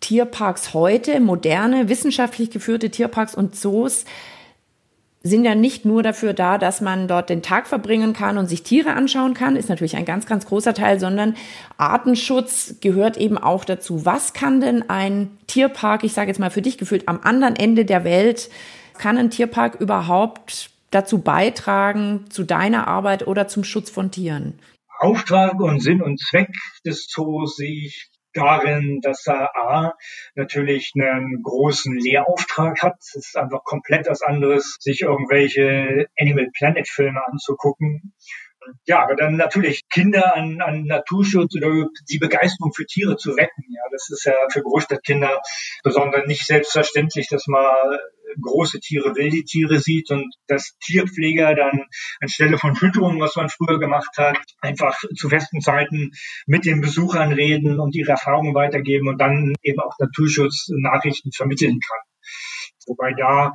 Tierparks 0.00 0.74
heute, 0.74 1.20
moderne, 1.20 1.88
wissenschaftlich 1.88 2.50
geführte 2.50 2.90
Tierparks 2.90 3.34
und 3.34 3.54
Zoos 3.56 4.04
sind 5.26 5.46
ja 5.46 5.54
nicht 5.54 5.86
nur 5.86 6.02
dafür 6.02 6.34
da, 6.34 6.58
dass 6.58 6.82
man 6.82 7.08
dort 7.08 7.30
den 7.30 7.40
Tag 7.40 7.66
verbringen 7.66 8.12
kann 8.12 8.36
und 8.36 8.46
sich 8.46 8.62
Tiere 8.62 8.92
anschauen 8.92 9.32
kann, 9.32 9.56
ist 9.56 9.70
natürlich 9.70 9.96
ein 9.96 10.04
ganz, 10.04 10.26
ganz 10.26 10.44
großer 10.44 10.74
Teil, 10.74 11.00
sondern 11.00 11.34
Artenschutz 11.78 12.74
gehört 12.82 13.16
eben 13.16 13.38
auch 13.38 13.64
dazu. 13.64 14.04
Was 14.04 14.34
kann 14.34 14.60
denn 14.60 14.88
ein 14.90 15.30
Tierpark, 15.46 16.04
ich 16.04 16.12
sage 16.12 16.28
jetzt 16.28 16.38
mal 16.40 16.50
für 16.50 16.60
dich 16.60 16.76
gefühlt, 16.76 17.08
am 17.08 17.20
anderen 17.22 17.56
Ende 17.56 17.86
der 17.86 18.04
Welt, 18.04 18.50
kann 18.98 19.18
ein 19.18 19.30
Tierpark 19.30 19.76
überhaupt 19.76 20.70
dazu 20.90 21.20
beitragen, 21.20 22.26
zu 22.30 22.44
deiner 22.44 22.86
Arbeit 22.86 23.26
oder 23.26 23.48
zum 23.48 23.64
Schutz 23.64 23.90
von 23.90 24.10
Tieren? 24.10 24.58
Auftrag 24.98 25.60
und 25.60 25.80
Sinn 25.80 26.02
und 26.02 26.20
Zweck 26.20 26.50
des 26.86 27.06
Zoos 27.08 27.56
sehe 27.56 27.86
ich 27.86 28.10
darin, 28.32 29.00
dass 29.02 29.26
er 29.26 29.50
A 29.56 29.94
natürlich 30.34 30.92
einen 30.94 31.42
großen 31.42 31.96
Lehrauftrag 31.96 32.82
hat. 32.82 32.96
Es 33.00 33.14
ist 33.14 33.36
einfach 33.36 33.64
komplett 33.64 34.08
was 34.08 34.22
anderes, 34.22 34.76
sich 34.80 35.02
irgendwelche 35.02 36.06
Animal 36.18 36.48
Planet 36.52 36.88
Filme 36.88 37.20
anzugucken. 37.26 38.14
Ja, 38.86 39.02
aber 39.02 39.14
dann 39.14 39.36
natürlich 39.36 39.82
Kinder 39.92 40.34
an, 40.34 40.60
an 40.62 40.84
Naturschutz 40.84 41.54
oder 41.56 41.86
die 42.08 42.18
Begeisterung 42.18 42.72
für 42.74 42.86
Tiere 42.86 43.16
zu 43.16 43.36
wecken. 43.36 43.64
Ja, 43.68 43.82
das 43.92 44.08
ist 44.10 44.24
ja 44.24 44.32
für 44.50 44.62
Großstadtkinder 44.62 45.42
besonders 45.82 46.26
nicht 46.26 46.46
selbstverständlich, 46.46 47.28
dass 47.28 47.46
man 47.46 47.74
große 48.40 48.80
Tiere, 48.80 49.14
wilde 49.14 49.44
Tiere 49.44 49.80
sieht 49.80 50.10
und 50.10 50.34
dass 50.46 50.76
Tierpfleger 50.84 51.54
dann 51.54 51.84
anstelle 52.20 52.58
von 52.58 52.76
Fütterung, 52.76 53.20
was 53.20 53.36
man 53.36 53.48
früher 53.48 53.78
gemacht 53.78 54.16
hat, 54.16 54.38
einfach 54.60 54.96
zu 55.16 55.28
festen 55.28 55.60
Zeiten 55.60 56.12
mit 56.46 56.64
den 56.64 56.80
Besuchern 56.80 57.32
reden 57.32 57.80
und 57.80 57.94
ihre 57.94 58.12
Erfahrungen 58.12 58.54
weitergeben 58.54 59.08
und 59.08 59.18
dann 59.18 59.54
eben 59.62 59.80
auch 59.80 59.98
Naturschutznachrichten 59.98 61.32
vermitteln 61.32 61.80
kann. 61.80 62.00
Wobei 62.86 63.12
da 63.12 63.52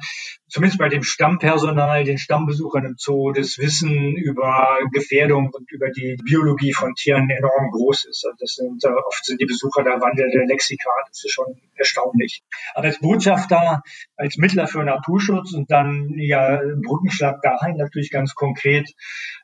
zumindest 0.48 0.80
bei 0.80 0.89
dem 0.89 1.04
Stammpersonal, 1.04 2.04
den 2.04 2.18
Stammbesuchern 2.18 2.86
im 2.86 2.96
Zoo, 2.98 3.32
das 3.32 3.58
Wissen 3.58 4.15
über 4.15 4.80
Gefährdung 4.92 5.50
und 5.54 5.72
über 5.72 5.89
die 5.89 6.18
Biologie 6.24 6.74
von 6.74 6.96
Tieren 6.96 7.30
enorm 7.30 7.72
groß 7.72 8.06
ist. 8.06 8.26
Also 8.26 8.36
das 8.39 8.56
sind, 8.56 8.84
äh, 8.84 8.89
oft 8.89 9.26
sind 9.26 9.39
die 9.42 9.46
Besucher 9.46 9.84
da 9.84 10.02
wandelnde 10.02 10.46
Lexika. 10.48 10.89
Das 11.08 11.24
ist 11.24 11.32
schon 11.32 11.60
erstaunlich. 11.76 12.44
Aber 12.74 12.88
als 12.88 13.00
Botschafter, 13.00 13.82
als 14.18 14.38
Mittler 14.38 14.68
für 14.68 14.84
Naturschutz 14.84 15.54
und 15.54 15.72
dann 15.72 16.13
ja 16.18 16.60
Brückenschlag 16.84 17.42
dahin 17.42 17.78
natürlich 17.78 18.12
ganz 18.12 18.34
konkret, 18.36 18.89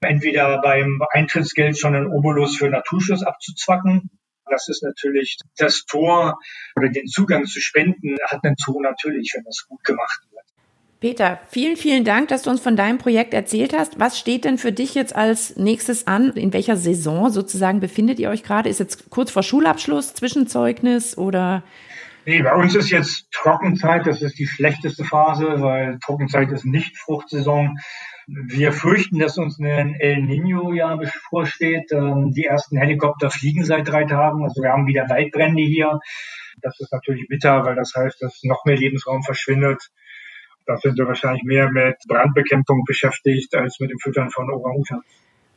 entweder 0.02 0.62
beim 0.62 1.02
Eintrittsgeld 1.12 1.78
schon 1.78 1.96
einen 1.96 2.12
Obolus 2.12 2.58
für 2.58 2.70
Naturschutz 2.70 3.24
abzuzwacken 3.24 4.10
das 4.50 4.68
ist 4.70 4.84
natürlich 4.84 5.38
das 5.58 5.86
Tor 5.86 6.40
oder 6.76 6.90
den 6.90 7.08
Zugang 7.08 7.46
zu 7.46 7.60
Spenden 7.60 8.16
hat 8.28 8.44
ein 8.44 8.56
Zoo 8.58 8.82
natürlich, 8.82 9.34
wenn 9.36 9.44
das 9.44 9.66
gut 9.68 9.84
gemacht 9.84 10.22
wird. 10.32 10.36
Peter, 11.00 11.40
vielen, 11.50 11.78
vielen 11.78 12.04
Dank, 12.04 12.30
dass 12.30 12.44
du 12.44 12.50
uns 12.50 12.62
von 12.62 12.76
deinem 12.76 12.98
Projekt 12.98 13.34
erzählt 13.34 13.78
hast. 13.78 14.00
Was 14.00 14.18
steht 14.18 14.46
denn 14.46 14.58
für 14.58 14.72
dich 14.72 14.96
jetzt 14.96 15.16
als 15.16 15.56
nächstes 15.56 16.08
an? 16.08 16.32
In 16.32 16.54
welcher 16.54 16.78
Saison 16.78 17.30
sozusagen 17.30 17.80
befindet 17.80 18.18
ihr 18.18 18.30
euch 18.30 18.44
gerade? 18.44 18.70
Ist 18.70 18.80
jetzt 18.80 19.10
kurz 19.10 19.30
vor 19.30 19.44
Schulabschluss, 19.44 20.14
Zwischenzeugnis 20.14 21.18
oder? 21.18 21.64
Nee, 22.26 22.42
bei 22.42 22.56
uns 22.56 22.74
ist 22.74 22.90
jetzt 22.90 23.32
Trockenzeit. 23.32 24.08
Das 24.08 24.22
ist 24.22 24.40
die 24.40 24.48
schlechteste 24.48 25.04
Phase, 25.04 25.62
weil 25.62 26.00
Trockenzeit 26.00 26.52
ist 26.52 26.66
nicht 26.66 26.98
Fruchtsaison. 26.98 27.78
Wir 28.28 28.72
fürchten, 28.72 29.20
dass 29.20 29.38
uns 29.38 29.60
ein 29.60 29.96
El 30.00 30.24
Nino-Jahr 30.24 30.98
bevorsteht. 30.98 31.92
Ähm, 31.92 32.32
die 32.32 32.46
ersten 32.46 32.78
Helikopter 32.78 33.30
fliegen 33.30 33.64
seit 33.64 33.88
drei 33.88 34.06
Tagen. 34.06 34.44
Also 34.44 34.62
wir 34.62 34.72
haben 34.72 34.88
wieder 34.88 35.08
Waldbrände 35.10 35.62
hier. 35.62 36.00
Das 36.62 36.80
ist 36.80 36.92
natürlich 36.92 37.28
bitter, 37.28 37.64
weil 37.66 37.76
das 37.76 37.94
heißt, 37.96 38.22
dass 38.22 38.44
noch 38.44 38.66
mehr 38.66 38.78
Lebensraum 38.78 39.22
verschwindet. 39.24 39.92
Da 40.66 40.78
sind 40.78 40.98
wir 40.98 41.08
wahrscheinlich 41.08 41.44
mehr 41.44 41.72
mit 41.72 41.98
Brandbekämpfung 42.08 42.84
beschäftigt 42.88 43.54
als 43.56 43.80
mit 43.80 43.92
dem 43.92 44.00
Füttern 44.00 44.32
von 44.32 44.50
Orang-Utans. 44.50 45.04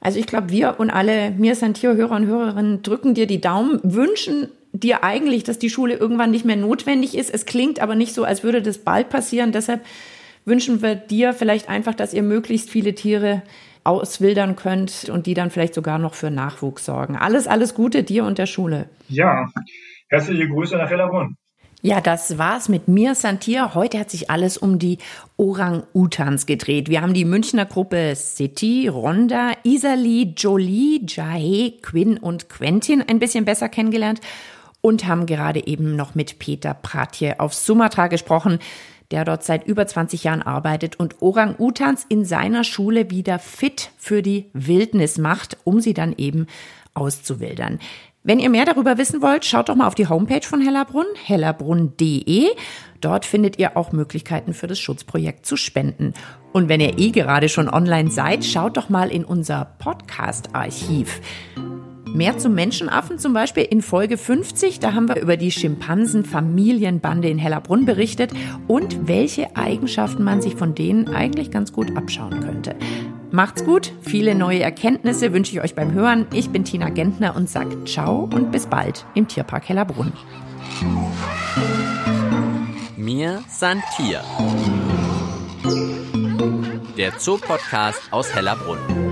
Also 0.01 0.19
ich 0.19 0.27
glaube, 0.27 0.51
wir 0.51 0.79
und 0.79 0.91
alle 0.91 1.31
mir 1.33 1.55
sind 1.55 1.83
Hörer 1.83 2.15
und 2.15 2.27
Hörerinnen 2.27 2.83
drücken 2.83 3.15
dir 3.15 3.27
die 3.27 3.41
Daumen, 3.41 3.81
wünschen 3.83 4.49
dir 4.73 5.03
eigentlich, 5.03 5.45
dass 5.45 5.59
die 5.59 5.71
Schule 5.71 5.95
irgendwann 5.95 6.31
nicht 6.31 6.45
mehr 6.45 6.57
notwendig 6.57 7.17
ist. 7.17 7.31
Es 7.31 7.47
klingt 7.47 7.81
aber 7.81 7.95
nicht 7.95 8.15
so, 8.15 8.25
als 8.25 8.45
würde 8.45 8.63
das 8.63 8.79
bald 8.79 9.09
passieren. 9.09 9.51
Deshalb 9.51 9.85
wünschen 10.49 10.83
wir 10.83 10.95
dir 10.95 11.33
vielleicht 11.33 11.69
einfach, 11.69 11.95
dass 11.95 12.15
ihr 12.15 12.23
möglichst 12.23 12.71
viele 12.71 12.95
Tiere 12.95 13.43
auswildern 13.85 14.57
könnt 14.57 15.09
und 15.09 15.27
die 15.27 15.35
dann 15.35 15.51
vielleicht 15.51 15.75
sogar 15.75 15.99
noch 15.99 16.15
für 16.15 16.31
Nachwuchs 16.31 16.85
sorgen. 16.85 17.17
Alles, 17.17 17.47
alles 17.47 17.75
Gute 17.75 18.03
dir 18.03 18.25
und 18.25 18.39
der 18.39 18.47
Schule. 18.47 18.89
Ja, 19.09 19.51
herzliche 20.09 20.49
Grüße 20.49 20.77
nach 20.77 20.91
Hellerbrunn. 20.91 21.37
Ja, 21.81 22.01
das 22.01 22.39
war's 22.39 22.69
mit 22.69 22.89
mir, 22.89 23.15
Santir. 23.15 23.73
Heute 23.75 24.01
hat 24.01 24.11
sich 24.11 24.31
alles 24.31 24.59
um 24.59 24.81
die 24.81 24.99
Orang-Utans 25.37 26.45
gedreht. 26.47 26.89
Wir 26.89 27.03
haben 27.03 27.15
die 27.15 27.25
Münchner 27.25 27.67
Gruppe 27.67 28.15
City, 28.17 28.89
Ronda, 28.89 29.53
Isali, 29.63 30.35
Jolie, 30.37 31.07
Jahe, 31.07 31.75
Quinn 31.81 32.19
und 32.19 32.49
Quentin 32.49 33.01
ein 33.01 33.21
bisschen 33.21 33.45
besser 33.45 33.69
kennengelernt 33.69 34.21
und 34.81 35.07
haben 35.07 35.27
gerade 35.27 35.69
eben 35.69 35.95
noch 35.95 36.17
mit 36.17 36.41
Peter 36.41 36.75
Pratje 36.75 37.39
auf 37.39 37.55
Sumatra 37.55 38.09
gesprochen 38.09 38.59
der 39.11 39.25
dort 39.25 39.43
seit 39.45 39.67
über 39.67 39.87
20 39.87 40.25
Jahren 40.25 40.43
arbeitet 40.43 40.99
und 40.99 41.23
Orang-Utans 41.23 42.05
in 42.09 42.25
seiner 42.25 42.65
Schule 42.65 43.11
wieder 43.11 43.39
fit 43.39 43.91
für 43.97 44.23
die 44.23 44.51
Wildnis 44.53 45.19
macht, 45.19 45.57
um 45.65 45.81
sie 45.81 45.95
dann 45.95 46.15
eben 46.17 46.47
auszuwildern. 46.95 47.79
Wenn 48.25 48.41
ihr 48.41 48.51
mehr 48.51 48.67
darüber 48.67 48.99
wissen 48.99 49.23
wollt, 49.23 49.45
schaut 49.45 49.69
doch 49.69 49.77
mal 49.77 49.87
auf 49.87 49.95
die 49.95 50.09
Homepage 50.09 50.47
von 50.47 50.61
Hellerbrunn, 50.61 51.07
hellerbrunn.de. 51.25 52.49
Dort 53.01 53.25
findet 53.25 53.59
ihr 53.59 53.77
auch 53.77 53.93
Möglichkeiten 53.93 54.53
für 54.53 54.67
das 54.67 54.79
Schutzprojekt 54.79 55.47
zu 55.47 55.57
spenden. 55.57 56.13
Und 56.53 56.69
wenn 56.69 56.81
ihr 56.81 56.99
eh 56.99 57.11
gerade 57.11 57.49
schon 57.49 57.71
online 57.71 58.11
seid, 58.11 58.45
schaut 58.45 58.77
doch 58.77 58.89
mal 58.89 59.11
in 59.11 59.25
unser 59.25 59.65
Podcast-Archiv. 59.79 61.21
Mehr 62.15 62.39
zum 62.39 62.55
Menschenaffen 62.55 63.19
zum 63.19 63.33
Beispiel 63.33 63.65
in 63.65 63.83
Folge 63.83 64.17
50. 64.17 64.81
Da 64.81 64.95
haben 64.95 65.09
wir 65.09 65.21
über 65.21 65.37
die 65.37 65.51
Schimpansenfamilienbande 65.51 67.29
in 67.29 67.39
Hellerbrunn 67.39 67.85
berichtet 67.85 68.33
und 68.67 69.09
welche 69.09 69.57
Eigenschaften 69.57 70.25
man 70.25 70.41
sich 70.41 70.57
von 70.57 70.75
denen 70.75 71.09
eigentlich 71.09 71.51
ganz 71.51 71.73
gut 71.73 71.97
abschauen 71.97 72.41
könnte. 72.41 72.77
Macht's 73.31 73.65
gut, 73.65 73.93
viele 74.01 74.35
neue 74.35 74.61
Erkenntnisse 74.61 75.33
wünsche 75.33 75.53
ich 75.53 75.61
euch 75.61 75.75
beim 75.75 75.93
Hören. 75.93 76.27
Ich 76.33 76.51
bin 76.51 76.65
Tina 76.65 76.89
Gentner 76.89 77.37
und 77.37 77.49
sag 77.49 77.67
ciao 77.87 78.29
und 78.33 78.51
bis 78.53 78.67
bald 78.67 79.05
im 79.15 79.29
Tierpark 79.29 79.69
Hellerbrunn. 79.69 80.13
Mir 82.97 83.43
san 83.49 83.83
Tier. 83.97 84.23
Der 86.97 87.19
Zoopodcast 87.19 88.13
aus 88.13 88.35
Hellerbrunn. 88.35 89.08